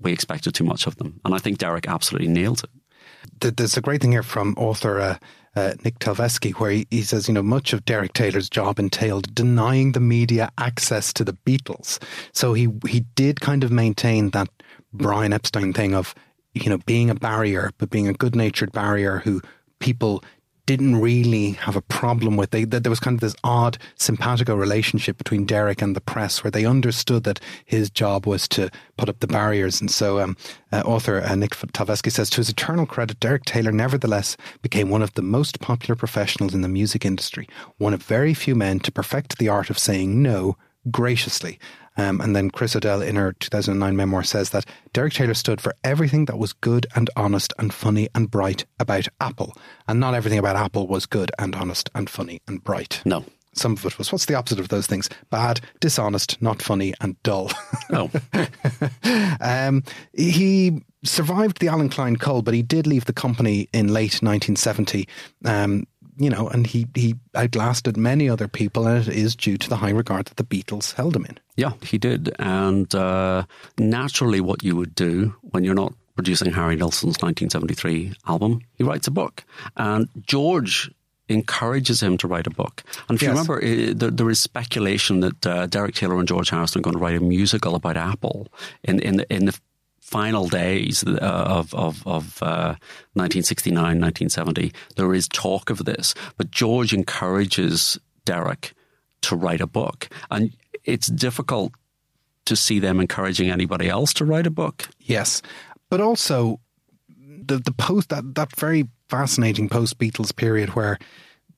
[0.02, 1.20] we expected too much of them.
[1.24, 3.56] And I think Derek absolutely nails it.
[3.56, 5.18] There's a great thing here from author uh,
[5.54, 9.34] uh, Nick Talevski where he, he says, you know, much of Derek Taylor's job entailed
[9.34, 12.02] denying the media access to the Beatles.
[12.32, 14.48] So he he did kind of maintain that
[14.92, 16.14] Brian Epstein thing of,
[16.54, 19.40] you know, being a barrier, but being a good natured barrier who
[19.78, 20.22] people
[20.66, 22.50] didn't really have a problem with.
[22.50, 26.44] They, that there was kind of this odd simpatico relationship between Derek and the press,
[26.44, 29.80] where they understood that his job was to put up the barriers.
[29.80, 30.36] And so, um,
[30.72, 35.02] uh, author uh, Nick Talevski says, to his eternal credit, Derek Taylor nevertheless became one
[35.02, 37.48] of the most popular professionals in the music industry,
[37.78, 40.56] one of very few men to perfect the art of saying no
[40.90, 41.58] graciously.
[41.96, 45.74] Um, and then Chris O'Dell in her 2009 memoir says that Derek Taylor stood for
[45.84, 49.54] everything that was good and honest and funny and bright about Apple.
[49.86, 53.02] And not everything about Apple was good and honest and funny and bright.
[53.04, 53.24] No.
[53.54, 55.10] Some of it was what's the opposite of those things?
[55.28, 57.50] Bad, dishonest, not funny, and dull.
[57.90, 58.10] No.
[59.42, 59.82] um,
[60.14, 65.06] he survived the Allen Klein cull, but he did leave the company in late 1970.
[65.44, 65.86] Um,
[66.16, 69.76] you know, and he, he outlasted many other people, and it is due to the
[69.76, 71.38] high regard that the Beatles held him in.
[71.56, 72.34] Yeah, he did.
[72.38, 73.44] And uh,
[73.78, 79.06] naturally, what you would do when you're not producing Harry Nilsson's 1973 album, he writes
[79.06, 79.44] a book.
[79.76, 80.90] And George
[81.28, 82.82] encourages him to write a book.
[83.08, 83.28] And if Yes.
[83.28, 86.82] you remember, uh, there, there is speculation that uh, Derek Taylor and George Harrison are
[86.82, 88.48] going to write a musical about Apple
[88.84, 89.58] in, in, the, in the
[90.12, 92.76] final days uh, of, of, of uh,
[93.14, 94.72] 1969, 1970.
[94.96, 96.14] There is talk of this.
[96.36, 98.74] But George encourages Derek
[99.22, 100.08] to write a book.
[100.30, 100.54] And
[100.84, 101.72] it's difficult
[102.44, 104.88] to see them encouraging anybody else to write a book.
[105.00, 105.40] Yes,
[105.88, 106.60] but also
[107.08, 110.98] the the post that that very fascinating post Beatles period where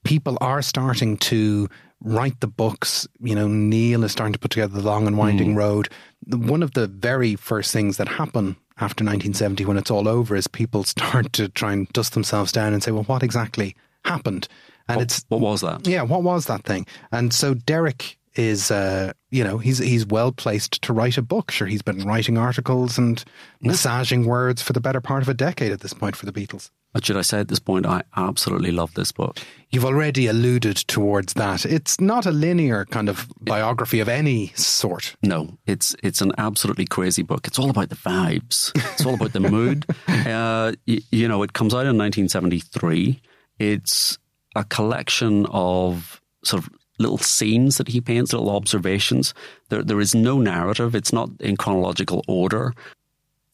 [0.05, 1.69] people are starting to
[2.05, 3.09] write the books.
[3.21, 5.59] You know, Neil is starting to put together the Long and Winding hmm.
[5.59, 5.89] Road.
[6.27, 10.47] One of the very first things that happen after 1970, when it's all over, is
[10.47, 13.75] people start to try and dust themselves down and say, "Well, what exactly
[14.05, 14.47] happened?"
[14.87, 15.87] And it's What was that?
[15.87, 16.87] yeah, what was that thing?
[17.11, 21.51] And so Derek is, uh, you know, he's he's well placed to write a book.
[21.51, 23.23] Sure, he's been writing articles and
[23.61, 26.71] massaging words for the better part of a decade at this point for the Beatles.
[26.93, 29.41] But should I say at this point, I absolutely love this book.
[29.71, 31.67] You've already alluded towards that.
[31.67, 35.17] It's not a linear kind of biography of any sort.
[35.21, 37.49] No, it's it's an absolutely crazy book.
[37.49, 38.71] It's all about the vibes.
[38.93, 39.87] It's all about the mood.
[40.25, 43.21] Uh, y- you know, it comes out in 1973.
[43.59, 44.19] It's
[44.57, 49.35] a collection of sort of little scenes that he paints, little observations.
[49.69, 50.95] There, there is no narrative.
[50.95, 52.73] It's not in chronological order.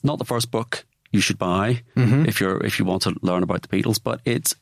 [0.03, 3.63] Not the first book you should buy if you're if you want to learn about
[3.63, 4.55] the Beatles, but it's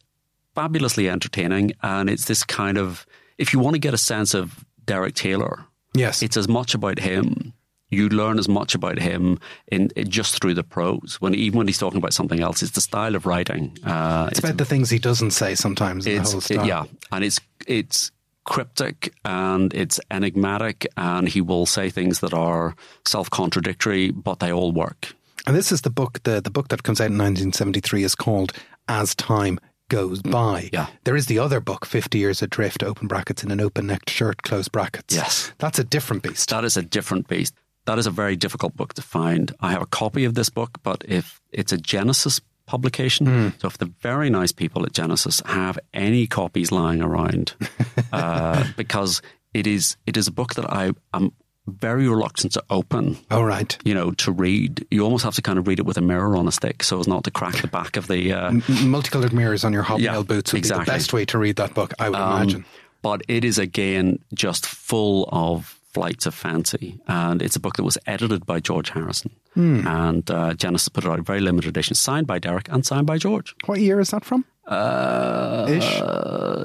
[0.54, 3.06] fabulously entertaining, and it's this kind of
[3.36, 5.64] if you want to get a sense of Derek Taylor,
[5.94, 6.22] Yes.
[6.22, 7.52] it's as much about him.
[7.90, 11.16] You learn as much about him in, in just through the prose.
[11.20, 13.78] When even when he's talking about something else, it's the style of writing.
[13.84, 16.84] Uh, it's about the things he doesn't say sometimes in the it's whole it- yeah,
[17.12, 18.10] and it's it's
[18.48, 22.74] cryptic and it's enigmatic, and he will say things that are
[23.06, 25.14] self contradictory, but they all work.
[25.46, 28.52] And this is the book, the, the book that comes out in 1973 is called
[28.88, 30.70] As Time Goes By.
[30.72, 30.88] Yeah.
[31.04, 34.42] There is the other book, 50 Years Adrift, open brackets, in an open necked shirt,
[34.42, 35.14] close brackets.
[35.14, 35.52] Yes.
[35.58, 36.50] That's a different beast.
[36.50, 37.54] That is a different beast.
[37.86, 39.54] That is a very difficult book to find.
[39.60, 43.78] I have a copy of this book, but if it's a Genesis publication, so if
[43.78, 47.54] the very nice people at Genesis have any copies lying around,
[48.12, 49.20] uh, because
[49.54, 51.32] it is it is a book that I am
[51.66, 53.18] very reluctant to open.
[53.30, 53.76] All right.
[53.84, 56.34] You know, to read, you almost have to kind of read it with a mirror
[56.36, 58.32] on a stick, so as not to crack the back of the.
[58.32, 61.36] Uh, M- multicolored mirrors on your hobnail Yeah, boots would be the best way to
[61.38, 62.64] read that book, I would Um, imagine.
[63.02, 67.82] But it is again just full of flights of fancy, and it's a book that
[67.84, 69.86] was edited by George Harrison, Hmm.
[69.86, 73.06] and uh, Genesis put it out a very limited edition, signed by Derek and signed
[73.06, 73.54] by George.
[73.66, 74.44] What year is that from?
[74.66, 76.00] Uh, Ish.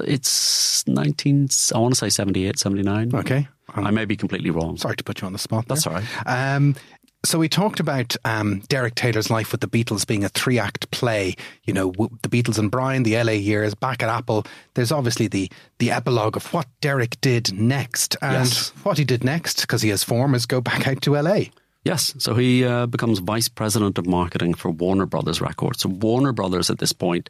[0.06, 1.48] it's nineteen.
[1.74, 3.10] I want to say 78, 79.
[3.14, 3.48] Okay.
[3.76, 4.76] I may be completely wrong.
[4.76, 5.66] Sorry to put you on the spot.
[5.66, 5.94] That's there.
[5.94, 6.54] all right.
[6.56, 6.76] Um,
[7.24, 11.34] so we talked about um, Derek Taylor's life with the Beatles being a three-act play.
[11.64, 14.46] You know, w- the Beatles and Brian, the LA years, back at Apple.
[14.74, 18.68] There's obviously the the epilogue of what Derek did next, and Yes.
[18.84, 21.46] what he did next because he has form is go back out to LA.
[21.84, 25.82] Yes, so he uh, becomes vice president of marketing for Warner Brothers Records.
[25.82, 27.28] So Warner Brothers at this point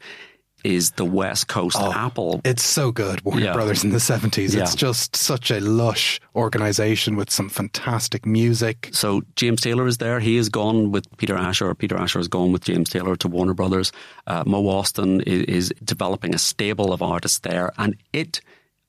[0.64, 2.40] is the West Coast Apple.
[2.44, 3.52] It's so good, Warner Yeah.
[3.52, 4.54] Brothers in the 70s.
[4.54, 4.62] Yeah.
[4.62, 8.88] It's just such a lush organization with some fantastic music.
[8.92, 10.20] So James Taylor is there.
[10.20, 11.74] He is gone with Peter Asher.
[11.74, 13.92] Peter Asher has gone with James Taylor to Warner Brothers.
[14.26, 18.40] Uh, Mo Ostin is, is developing a stable of artists there, and it,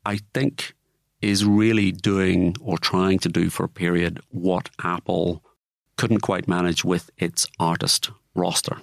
[0.05, 0.73] I think,
[1.21, 5.43] is really doing or trying to do for a period what Apple
[5.97, 8.77] couldn't quite manage with its artist roster.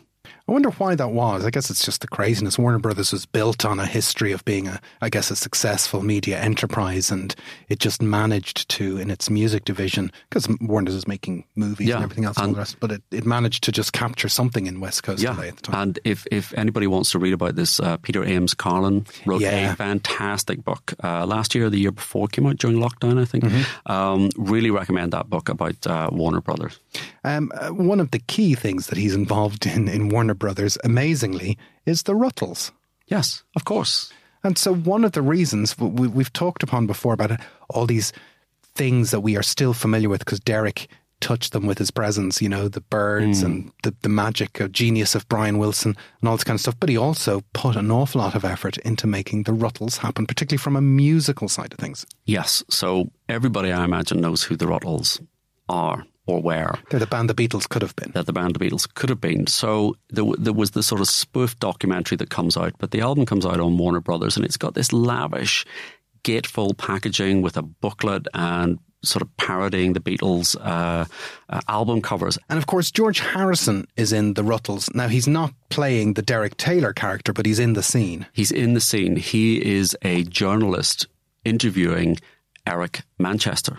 [0.53, 1.47] I wonder why that was.
[1.47, 2.59] I guess it's just the craziness.
[2.59, 6.39] Warner Brothers was built on a history of being a, I guess, a successful media
[6.39, 7.35] enterprise, and
[7.71, 12.05] it just managed to, in its music division, because Warner was making movies Yeah, and
[12.05, 14.79] everything else, and and- the rest, but it, it managed to just capture something in
[14.79, 15.83] West Coast Yeah, LA at the time.
[15.89, 19.73] and if if anybody wants to read about this, uh, Peter Ames Carlin wrote Yeah.
[19.73, 23.19] a fantastic book uh, last year, or the year before, it came out during lockdown,
[23.19, 23.45] I think.
[23.45, 23.91] Mm-hmm.
[23.91, 26.79] Um, really recommend that book about uh, Warner Brothers.
[27.25, 31.57] Um, uh, one of the key things that he's involved in in Warner Brothers, amazingly,
[31.87, 32.73] is the Rutles.
[33.07, 34.12] Yes, of course.
[34.45, 37.39] And so, one of the reasons we, we've talked upon before about
[37.70, 38.12] all these
[38.75, 40.89] things that we are still familiar with because Derek
[41.20, 45.14] touched them with his presence, you know, the Byrds and the, the magic of genius
[45.14, 46.75] of Brian Wilson and all this kind of stuff.
[46.81, 50.59] But he also put an awful lot of effort into making the Rutles happen, particularly
[50.59, 52.05] from a musical side of things.
[52.25, 55.25] Yes, so everybody, I imagine, knows who the Rutles
[55.68, 56.75] are or were.
[56.91, 58.12] They're the band the Beatles could have been.
[58.12, 59.47] that the band The Beatles could have been.
[59.47, 63.27] So there, there was this sort of spoof documentary that comes out, but the album
[63.27, 65.64] comes out on Warner Brothers, and it's got this lavish,
[66.23, 71.05] gatefold packaging with a booklet and sort of parodying the Beatles uh,
[71.49, 72.39] uh, album covers.
[72.49, 74.95] And of course, George Harrison is in the Rutles.
[74.95, 78.27] Now, he's not playing the Derek Taylor character, but he's in the scene.
[78.33, 79.16] He's in the scene.
[79.16, 81.09] He is a journalist
[81.45, 82.18] interviewing
[82.64, 83.79] Eric Manchester.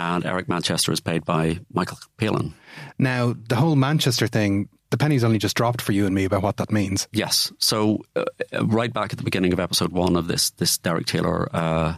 [0.00, 2.54] And Eric Manchester is played by Michael Palin.
[2.98, 6.42] Now, the whole Manchester thing, the penny's only just dropped for you and me about
[6.42, 7.06] what that means.
[7.12, 7.52] Yes.
[7.58, 11.04] So uh, uh, right back at the beginning of episode one of this this Derek
[11.04, 11.96] Taylor uh,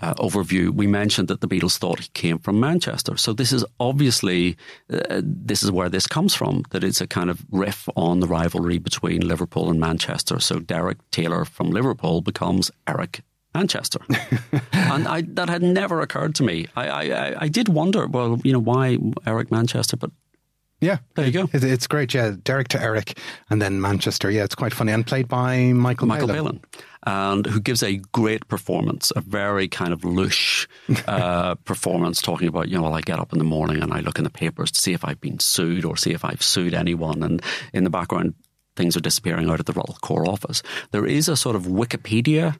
[0.00, 3.16] uh, overview, we mentioned that the Beatles thought he came from Manchester.
[3.16, 4.56] So this is obviously
[4.88, 6.62] uh, this is where this comes from.
[6.70, 10.38] That it's a kind of riff on the rivalry between Liverpool and Manchester.
[10.38, 13.22] So Derek Taylor from Liverpool becomes Eric.
[13.54, 14.00] Manchester,
[14.72, 16.66] and I, that had never occurred to me.
[16.76, 20.10] I, I, I- did wonder, well, you know, why Eric Manchester, but
[20.80, 20.98] Yeah.
[21.14, 21.48] There you go.
[21.52, 22.14] It's great.
[22.14, 22.36] Yeah.
[22.42, 23.18] Derek to Eric
[23.50, 24.30] and then Manchester.
[24.30, 24.92] Yeah, it's quite funny.
[24.92, 26.60] And played by Michael, Michael Palin.
[27.06, 30.66] And who gives a great performance, a very kind of lush
[31.06, 34.00] uh, performance, talking about you know, well, I get up in the morning and I
[34.00, 36.72] look in the papers to see if I've been sued or see if I've sued
[36.74, 37.42] anyone, and
[37.74, 38.34] in the background
[38.76, 40.62] things are disappearing out of the Rutle Corps office.
[40.92, 42.56] There is a sort of Wikipedia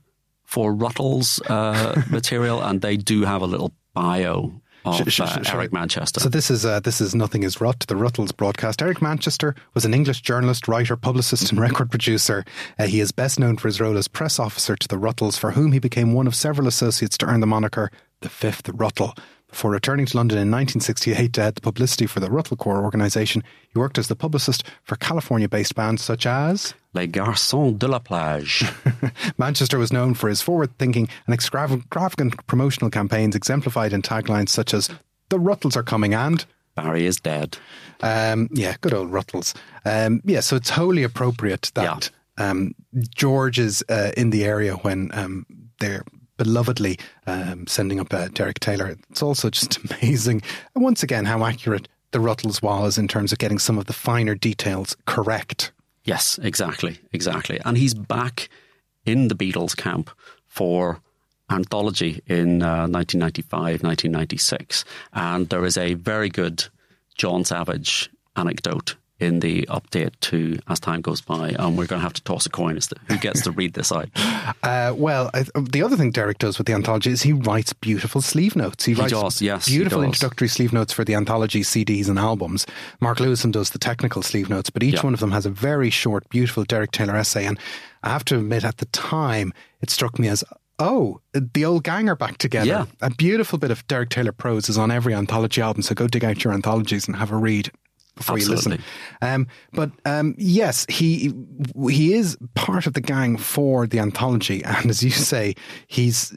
[0.51, 4.51] for Rutle's uh, material, and they do have a little bio
[4.85, 6.19] of Sh- uh, Eric Manchester.
[6.19, 7.79] So this is uh, this is nothing is rut.
[7.87, 8.83] The Rutles broadcast.
[8.83, 12.45] Eric Manchester was an English journalist, writer, publicist, and record producer.
[12.81, 15.53] Uh, he is best known for his role as press officer to the Rutles, for
[15.53, 19.17] whom he became one of several associates to earn the moniker the Fifth Rutle.
[19.49, 23.45] Before returning to London in 1968 to head the publicity for the Rutle Corps organisation,
[23.69, 28.65] he worked as the publicist for California-based bands such as Les Garçons de la Plage.
[29.39, 34.75] Manchester was known for his forward thinking and extravagant promotional campaigns exemplified in taglines such
[34.75, 34.89] as
[35.29, 37.59] The Rutles are coming and Barry is dead.
[38.01, 39.55] um, yeah, good old Rutles.
[39.85, 42.75] Um, yeah, so it's wholly appropriate that um,
[43.15, 45.47] George is uh, in the area when um,
[45.79, 46.05] they're
[46.39, 48.97] belovedly um, sending up uh, Derek Taylor.
[49.11, 50.43] It's also just amazing,
[50.75, 54.35] once again, how accurate the Rutles was in terms of getting some of the finer
[54.35, 55.71] details correct.
[56.11, 57.61] Yes, exactly, exactly.
[57.65, 58.49] And he's back
[59.07, 60.11] in the Beatles camp
[60.45, 61.01] for
[61.49, 64.85] anthology in uh, 1995, 1996.
[65.13, 66.65] And there is a very good
[67.17, 71.51] John Savage anecdote in the update to As Time Goes By.
[71.59, 73.75] And we're going to have to toss a coin as to who gets to read
[73.75, 74.09] this out.
[74.63, 78.21] Uh, well, I, the other thing Derek does with the anthology is he writes beautiful
[78.21, 78.85] sleeve notes.
[78.85, 82.67] He, He writes does, yes, beautiful introductory sleeve notes for the anthology CDs and albums.
[83.01, 85.03] Mark Lewisohn does the technical sleeve notes, but each Yeah.
[85.03, 87.47] one of them has a very short, beautiful Derek Taylor essay.
[87.47, 87.59] And
[88.03, 90.45] I have to admit, at the time, it struck me as.
[90.79, 92.67] Oh, the old gang are back together.
[92.67, 92.87] Yeah.
[93.03, 96.25] A beautiful bit of Derek Taylor prose is on every anthology album, so go dig
[96.25, 97.71] out your anthologies and have a read
[98.17, 98.83] before you listen.
[99.23, 101.33] Um, but um, yes, he
[101.89, 105.55] he is part of the gang for the anthology, and as you say,
[105.87, 106.37] he's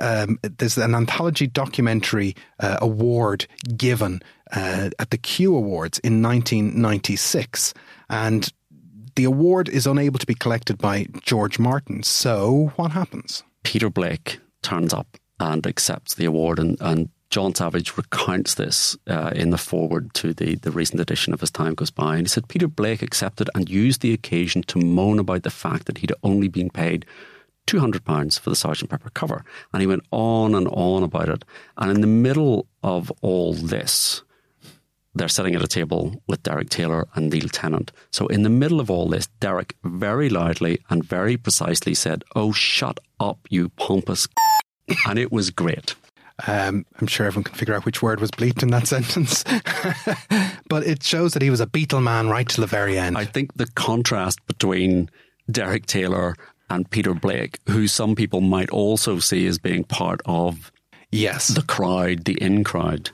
[0.00, 3.46] um, there's an anthology documentary uh, award
[3.76, 4.20] given
[4.52, 7.74] uh, at the Q Awards in 1996,
[8.10, 8.52] and
[9.14, 12.02] the award is unable to be collected by George Martin.
[12.02, 13.42] So what happens?
[13.64, 19.30] Peter Blake turns up and accepts the award, and, and John Savage recounts this uh,
[19.34, 22.16] in the foreword to the, the recent edition of As Time Goes By.
[22.16, 25.86] And he said Peter Blake accepted and used the occasion to moan about the fact
[25.86, 27.04] that he'd only been paid
[27.66, 28.88] £200 for the Sgt.
[28.88, 29.44] Pepper cover.
[29.72, 31.44] And he went on and on about it.
[31.76, 34.22] And in the middle of all this,
[35.14, 37.90] they're sitting at a table with Derek Taylor and Neil Tennant.
[38.10, 42.52] So in the middle of all this, Derek very loudly and very precisely said, Oh,
[42.52, 44.28] shut up, you pompous.
[45.08, 45.94] and it was great.
[46.46, 49.44] Um, I'm sure everyone can figure out which word was bleeped in that sentence.
[50.68, 53.16] but it shows that he was a Beatle man right to the very end.
[53.16, 55.10] I think the contrast between
[55.50, 56.36] Derek Taylor
[56.68, 60.72] and Peter Blake, who some people might also see as being part of
[61.16, 61.48] yes.
[61.48, 63.10] the crowd, the in crowd.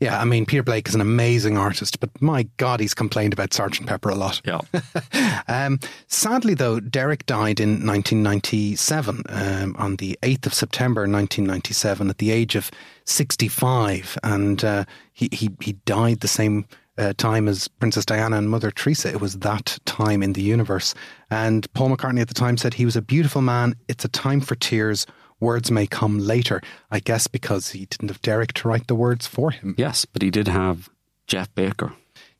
[0.00, 3.54] Yeah, I mean, Peter Blake is an amazing artist, but my God, he's complained about
[3.54, 4.40] Sergeant Pepper a lot.
[4.44, 4.60] Yeah.
[5.48, 12.18] um, sadly, though, Derek died in 1997, um, on the 8th of September 1997, at
[12.18, 12.70] the age of
[13.04, 14.18] 65.
[14.22, 16.66] And uh, he, he, he died the same
[16.98, 19.08] uh, time as Princess Diana and Mother Teresa.
[19.08, 20.94] It was that time in the universe.
[21.30, 23.76] And Paul McCartney at the time said he was a beautiful man.
[23.88, 25.06] It's a time for tears
[25.40, 26.60] words may come later.
[26.90, 29.74] I guess because he didn't have Derek to write the words for him.
[29.78, 30.88] Yes, but he did have
[31.26, 31.92] Geoff Baker.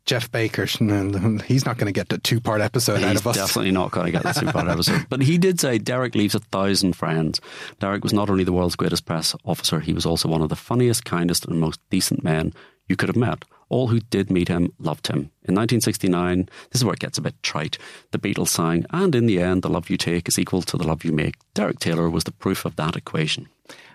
[0.06, 0.64] Geoff Baker,
[1.46, 3.34] he's not going to get the two part episode he's out of us.
[3.36, 5.06] definitely not going to get the two part episode.
[5.08, 7.40] But he did say Derek leaves a thousand friends.
[7.80, 10.56] Derek was not only the world's greatest press officer, he was also one of the
[10.56, 12.52] funniest, kindest, and most decent men
[12.88, 13.44] you could have met.
[13.68, 15.30] All who did meet him loved him.
[15.42, 17.78] In 1969, this is where it gets a bit trite.
[18.12, 20.86] The Beatles sang, and in the end, the love you take is equal to the
[20.86, 21.36] love you make.
[21.54, 23.48] Derek Taylor was the proof of that equation.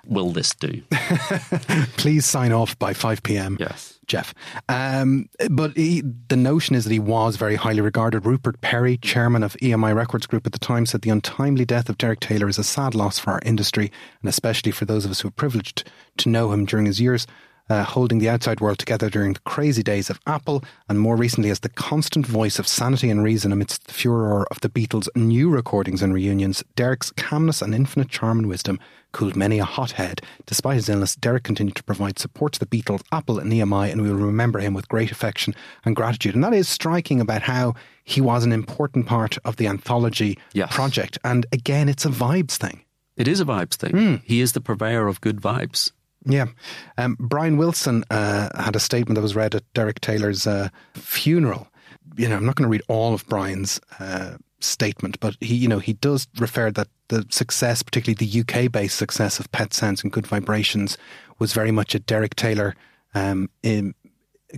[0.05, 0.82] Will this do?
[1.97, 3.55] Please sign off by 5 p.m.
[3.59, 3.99] Yes.
[4.07, 4.34] Geoff.
[4.67, 8.26] Um, but he, the notion is that he was very highly regarded.
[8.26, 11.97] Rupert Perry, chairman of EMI Records Group at the time, said the untimely death of
[11.97, 13.91] Derek Taylor is a sad loss for our industry,
[14.22, 17.28] and especially for those of us who were privileged to know him during his years
[17.72, 21.49] uh, holding the outside world together during the crazy days of Apple, and more recently
[21.49, 25.49] as the constant voice of sanity and reason amidst the furor of the Beatles' new
[25.49, 26.65] recordings and reunions.
[26.76, 28.78] Derek's calmness and infinite charm and wisdom
[29.13, 30.22] cooled many a hothead.
[30.45, 34.01] Despite his illness, Derek continued to provide support to the Beatles, Apple, and EMI, and
[34.01, 35.55] we will remember him with great affection
[35.86, 36.36] and gratitude.
[36.36, 40.76] And that is striking about how he was an important part of the anthology yes.
[40.76, 41.17] project.
[41.24, 42.84] And again, it's a vibes thing.
[43.15, 43.91] It is a vibes thing.
[43.91, 44.22] Mm.
[44.26, 45.91] He is the purveyor of good vibes.
[46.26, 46.47] Yeah.
[46.97, 51.67] Um, Brian Wilson uh, had a statement that was read at Derek Taylor's uh, funeral.
[52.15, 55.67] You know, I'm not going to read all of Brian's uh, statement, but he, you
[55.67, 60.03] know, he does refer that the success, particularly the UK based success of Pet Sounds
[60.03, 60.97] and Good Vibrations,
[61.39, 62.76] was very much a Derek Taylor
[63.13, 63.93] um, in,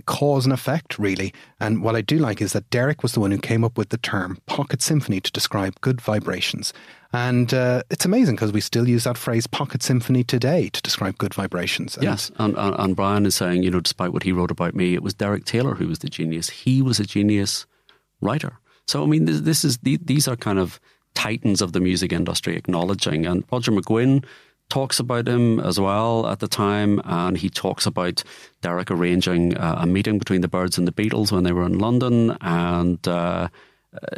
[0.06, 1.32] cause and effect, really.
[1.60, 3.90] And what I do like is that Derek was the one who came up with
[3.90, 6.72] the term pocket symphony to describe good vibrations.
[7.12, 11.16] And uh, it's amazing because we still use that phrase pocket symphony today to describe
[11.18, 11.94] good vibrations.
[11.94, 12.32] And yes.
[12.38, 15.02] And, and, and, Brian is saying, you know, despite what he wrote about me, it
[15.02, 16.50] was Derek Taylor who was the genius.
[16.50, 17.66] He was a genius
[18.20, 18.58] writer.
[18.88, 20.80] So, I mean, this, this is, these are kind of
[21.14, 23.26] titans of the music industry acknowledging.
[23.26, 24.24] And Roger McGuinn
[24.74, 28.24] talks about him as well at the time, and he talks about
[28.60, 31.78] Derek arranging uh, a meeting between the Byrds and the Beatles when they were in
[31.78, 33.46] London, and uh,
[33.94, 34.16] uh,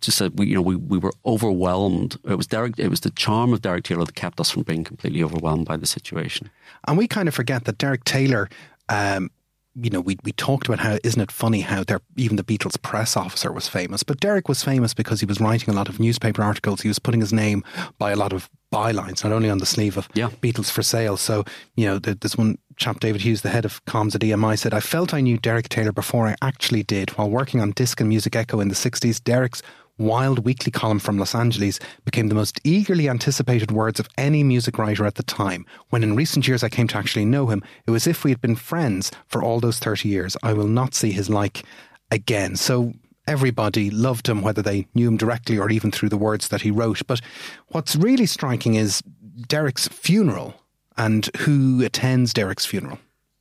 [0.00, 2.16] just said we, you know, we, we were overwhelmed.
[2.24, 2.78] It was Derek.
[2.78, 5.76] It was the charm of Derek Taylor that kept us from being completely overwhelmed by
[5.76, 6.48] the situation.
[6.88, 8.48] And we kind of forget that Derek Taylor.
[8.88, 9.30] Um,
[9.74, 12.80] you know, we we talked about how isn't it funny how there even the Beatles
[12.80, 15.98] press officer was famous, but Derek was famous because he was writing a lot of
[15.98, 16.82] newspaper articles.
[16.82, 17.64] He was putting his name
[17.98, 20.30] by a lot of bylines, not only on the sleeve of yeah.
[20.42, 21.16] Beatles for sale.
[21.16, 21.44] So
[21.76, 24.80] you know, there's one chap, David Hughes, the head of comms at EMI, said, "I
[24.80, 27.10] felt I knew Derek Taylor before I actually did.
[27.10, 29.62] While working on Disc and Music Echo in the '60s, Derek's
[29.98, 34.78] wild weekly column from Los Angeles became the most eagerly anticipated words of any music
[34.78, 35.64] writer at the time.
[35.90, 38.30] When in recent years I came to actually know him, it was as if we
[38.30, 40.36] had been friends for all those 30 years.
[40.42, 41.62] I will not see his like
[42.10, 42.56] again.
[42.56, 42.92] So
[43.26, 46.70] everybody loved him, whether they knew him directly or even through the words that he
[46.70, 47.06] wrote.
[47.06, 47.20] But
[47.68, 49.02] what's really striking is
[49.48, 50.54] Derek's funeral
[50.96, 52.98] and who attends Derek's funeral.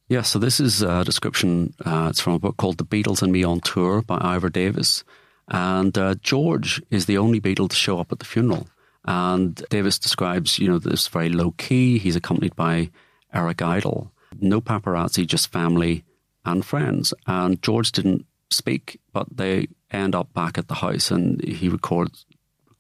[0.10, 1.74] Yeah, so this is a description.
[1.84, 5.04] Uh, it's from a book called The Beatles and Me on Tour by Ivor Davis.
[5.47, 8.67] And uh, George is the only Beatle to show up at the funeral.
[9.05, 11.97] And Davis describes, you know, this very low key.
[11.97, 12.89] He's accompanied by
[13.33, 14.11] Eric Idle.
[14.39, 16.05] No paparazzi, just family
[16.45, 17.13] and friends.
[17.27, 22.25] And George didn't speak, but they end up back at the house and he records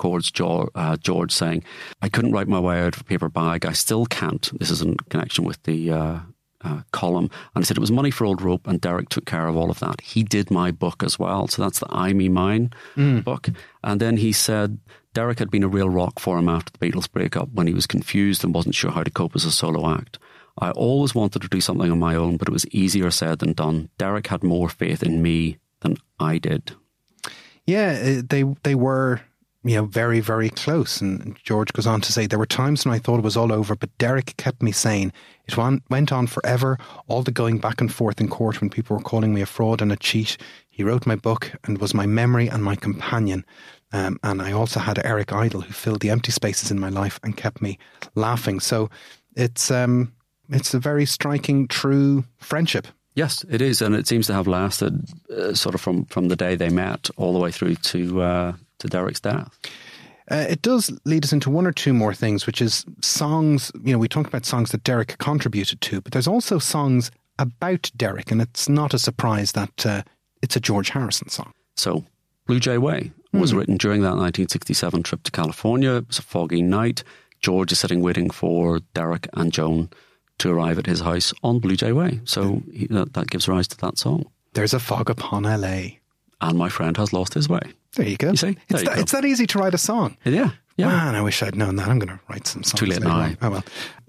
[0.03, 1.63] records George, uh, George saying,
[2.01, 3.65] I couldn't write my way out of a paper bag.
[3.65, 4.51] I still can't.
[4.59, 6.19] This is in connection with the uh,
[6.63, 7.29] uh, column.
[7.55, 9.69] And I said it was money for old rope, and Derek took care of all
[9.69, 10.01] of that.
[10.01, 11.47] He did my book as well.
[11.47, 13.23] So that's the I Me Mine mm.
[13.23, 13.49] book.
[13.83, 14.79] And then he said
[15.13, 17.87] Derek had been a real rock for him after the Beatles breakup when he was
[17.87, 20.19] confused and wasn't sure how to cope as a solo act.
[20.59, 23.53] I always wanted to do something on my own, but it was easier said than
[23.53, 23.89] done.
[23.97, 26.73] Derek had more faith in me than I did.
[27.65, 29.21] Yeah, uh, they they were
[29.63, 30.99] you know, very, very close.
[30.99, 33.51] And George goes on to say, There were times when I thought it was all
[33.51, 35.13] over, but Derek kept me sane.
[35.47, 35.57] It
[35.89, 39.33] went on forever, all the going back and forth in court when people were calling
[39.33, 40.37] me a fraud and a cheat.
[40.69, 43.45] He wrote my book and was my memory and my companion.
[43.91, 47.19] Um, and I also had Eric Idle, who filled the empty spaces in my life
[47.23, 47.77] and kept me
[48.15, 48.59] laughing.
[48.59, 48.89] So
[49.35, 50.13] it's, um,
[50.49, 52.87] it's a very striking, true friendship.
[53.15, 56.35] Yes, it is, and it seems to have lasted uh, sort of from, from the
[56.35, 58.53] day they met all the way through to uh,
[58.83, 59.57] to Derek's death.
[60.31, 63.71] Uh, it does lead us into one or two more things, which is songs.
[63.83, 67.91] You know, we talk about songs that Derek contributed to, but there's also songs about
[67.95, 70.03] Derek, and it's not a surprise that uh,
[70.41, 71.51] it's a George Harrison song.
[71.75, 72.05] So,
[72.45, 75.95] Blue Jay Way was written during that 1967 trip to California.
[75.95, 77.03] It was a foggy night.
[77.41, 79.89] George is sitting waiting for Derek and Joan
[80.37, 82.21] to arrive at his house on Blue Jay Way.
[82.23, 84.25] So he, that, that gives rise to that song.
[84.53, 85.97] There's a fog upon LA.
[86.41, 87.61] And my friend has lost his way.
[87.95, 88.31] There you go.
[88.31, 88.57] You see?
[88.69, 90.17] It's, that, it's that easy to write a song.
[90.25, 90.87] Yeah, yeah.
[90.87, 91.87] Man, I wish I'd known that.
[91.87, 92.79] I'm going to write some songs.
[92.79, 93.31] too late now.
[93.41, 93.63] Oh well.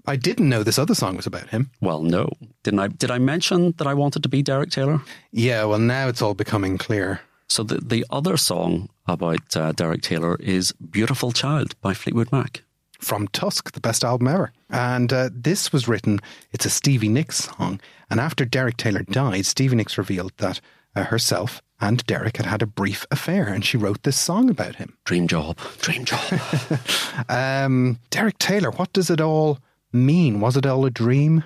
[0.07, 1.71] I didn't know this other song was about him.
[1.81, 2.29] Well, no,
[2.63, 2.87] didn't I?
[2.89, 5.01] Did I mention that I wanted to be Derek Taylor?
[5.31, 7.21] Yeah, well, now it's all becoming clear.
[7.47, 12.63] So the the other song about uh, Derek Taylor is "Beautiful Child" by Fleetwood Mac.
[12.99, 14.51] From Tusk, the best album ever.
[14.69, 16.21] And uh, this was written,
[16.53, 17.79] it's a Stevie Nicks song.
[18.09, 20.61] And after Derek Taylor died, Stevie Nicks revealed that
[20.95, 24.75] uh, herself and Derek had had a brief affair, and she wrote this song about
[24.75, 24.97] him.
[25.03, 26.19] Dream job, dream job.
[27.29, 29.59] Um, Derek Taylor, what does it all
[29.91, 30.41] mean?
[30.41, 31.43] Was it all a dream?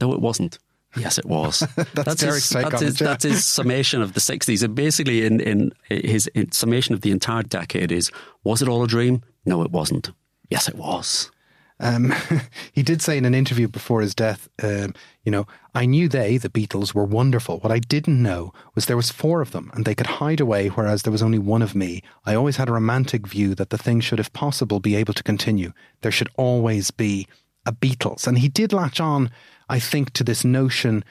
[0.00, 0.58] no, it wasn't.
[0.96, 1.60] Yes, it was.
[1.94, 4.62] That's Derek's his, take that's, on his, that's his summation of the 60s.
[4.62, 8.10] And basically, in, in his in summation of the entire decade is
[8.44, 9.22] was it all a dream?
[9.44, 10.10] No, it wasn't.
[10.48, 11.30] Yes, it was.
[11.78, 12.14] Um,
[12.72, 16.38] he did say in an interview before his death, um, you know, I knew they,
[16.38, 17.58] the Beatles, were wonderful.
[17.58, 20.68] What I didn't know was there was four of them and they could hide away,
[20.68, 22.02] whereas there was only one of me.
[22.24, 25.22] I always had a romantic view that the thing should, if possible, be able to
[25.22, 25.72] continue.
[26.00, 27.26] There should always be
[27.66, 28.26] a Beatles.
[28.26, 29.30] And he did latch on,
[29.68, 31.04] I think, to this notion,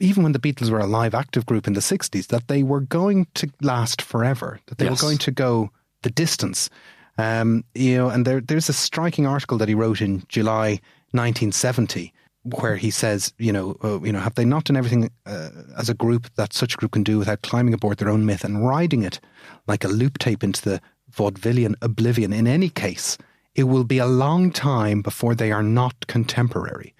[0.00, 2.80] even when the Beatles were a live active group in the 60s, that they were
[2.80, 5.02] going to last forever, that they Yes.
[5.02, 5.70] were going to go
[6.02, 6.70] the distance.
[7.18, 10.80] Um, you know, and there, there's a striking article that he wrote in July
[11.12, 12.12] 1970
[12.44, 15.48] where he says, you know, uh, you know, have they not done everything uh,
[15.78, 18.44] as a group that such a group can do without climbing aboard their own myth
[18.44, 19.18] and riding it
[19.66, 22.32] like a loop tape into the vaudevillian oblivion?
[22.32, 23.16] In any case,
[23.54, 26.94] it will be a long time before they are not contemporary,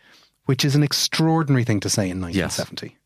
[0.47, 2.97] which is an extraordinary thing to say in 1970.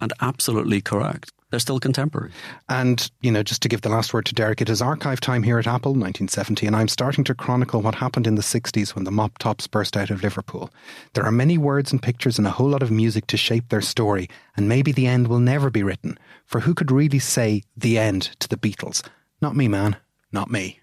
[0.00, 1.32] And absolutely correct.
[1.52, 2.30] They're still contemporary.
[2.70, 5.42] And, you know, just to give the last word to Derek, it is archive time
[5.42, 9.04] here at Apple, 1970, and I'm starting to chronicle what happened in the 60s when
[9.04, 10.70] the mop tops burst out of Liverpool.
[11.12, 13.82] There are many words and pictures and a whole lot of music to shape their
[13.82, 16.18] story, and maybe the end will never be written.
[16.46, 19.06] For who could really say the end to the Beatles?
[19.42, 19.96] Not me, man.
[20.32, 20.80] Not me.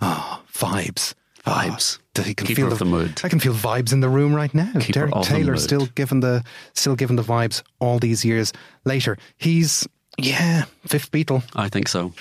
[0.00, 1.12] Ah, vibes.
[1.44, 1.98] Vibes.
[2.00, 3.20] Oh, you can Keeper feel of the mood.
[3.24, 4.72] I can feel vibes in the room right now.
[4.72, 6.44] Keeper Derek the Taylor still giving the
[6.74, 8.52] still giving the vibes all these years
[8.84, 9.16] later.
[9.36, 9.86] He's
[10.18, 11.42] yeah, fifth Beatle.
[11.54, 12.12] I think so.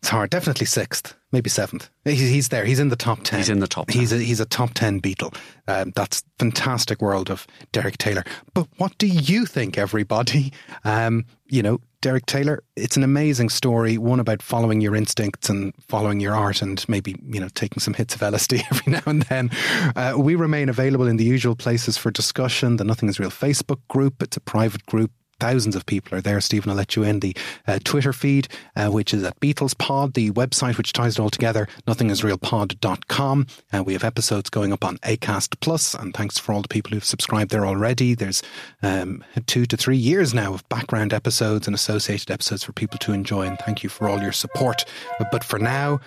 [0.00, 0.30] It's hard.
[0.30, 1.90] Definitely sixth, maybe seventh.
[2.04, 2.64] He's, he's there.
[2.64, 3.38] He's in the top ten.
[3.38, 5.34] He's in the top He's a, he's a top ten Beatle.
[5.66, 8.24] Um, that's fantastic world of Derek Taylor.
[8.54, 10.52] But what do you think, everybody?
[10.84, 12.62] Um, you know, Derek Taylor.
[12.76, 13.98] It's an amazing story.
[13.98, 17.94] One about following your instincts and following your art, and maybe you know taking some
[17.94, 19.50] hits of LSD every now and then.
[19.96, 22.76] Uh, we remain available in the usual places for discussion.
[22.76, 24.22] The Nothing Is Real Facebook group.
[24.22, 25.10] It's a private group.
[25.40, 26.40] Thousands of people are there.
[26.40, 27.20] Stephen, I'll let you in.
[27.20, 27.36] The
[27.66, 31.30] uh, Twitter feed, uh, which is at Beatles Pod, the website which ties it all
[31.30, 33.46] together, nothingisrealpod.com.
[33.72, 36.90] Uh, we have episodes going up on Acast Plus, and thanks for all the people
[36.92, 38.14] who've subscribed there already.
[38.14, 38.42] There's
[38.82, 43.12] um, two to three years now of background episodes and associated episodes for people to
[43.12, 44.84] enjoy, and thank you for all your support.
[45.30, 46.00] But for now,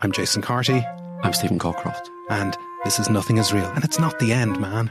[0.00, 0.82] I'm Jason Carty,
[1.22, 2.08] I'm Stephen Cockcroft.
[2.30, 3.66] and this is Nothing Is Real.
[3.66, 4.90] And it's not the end, man.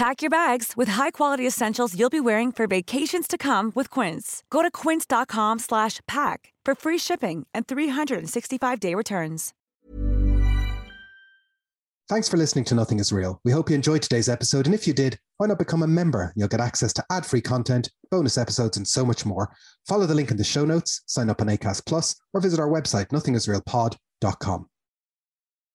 [0.00, 4.42] Pack your bags with high-quality essentials you'll be wearing for vacations to come with Quince.
[4.48, 9.52] Go to quince.com slash pack for free shipping and 365-day returns.
[12.08, 13.42] Thanks for listening to Nothing is Real.
[13.44, 16.32] We hope you enjoyed today's episode, and if you did, why not become a member?
[16.34, 19.54] You'll get access to ad free content, bonus episodes, and so much more.
[19.86, 22.70] Follow the link in the show notes, sign up on ACAST Plus, or visit our
[22.70, 24.69] website, nothingisrealpod.com.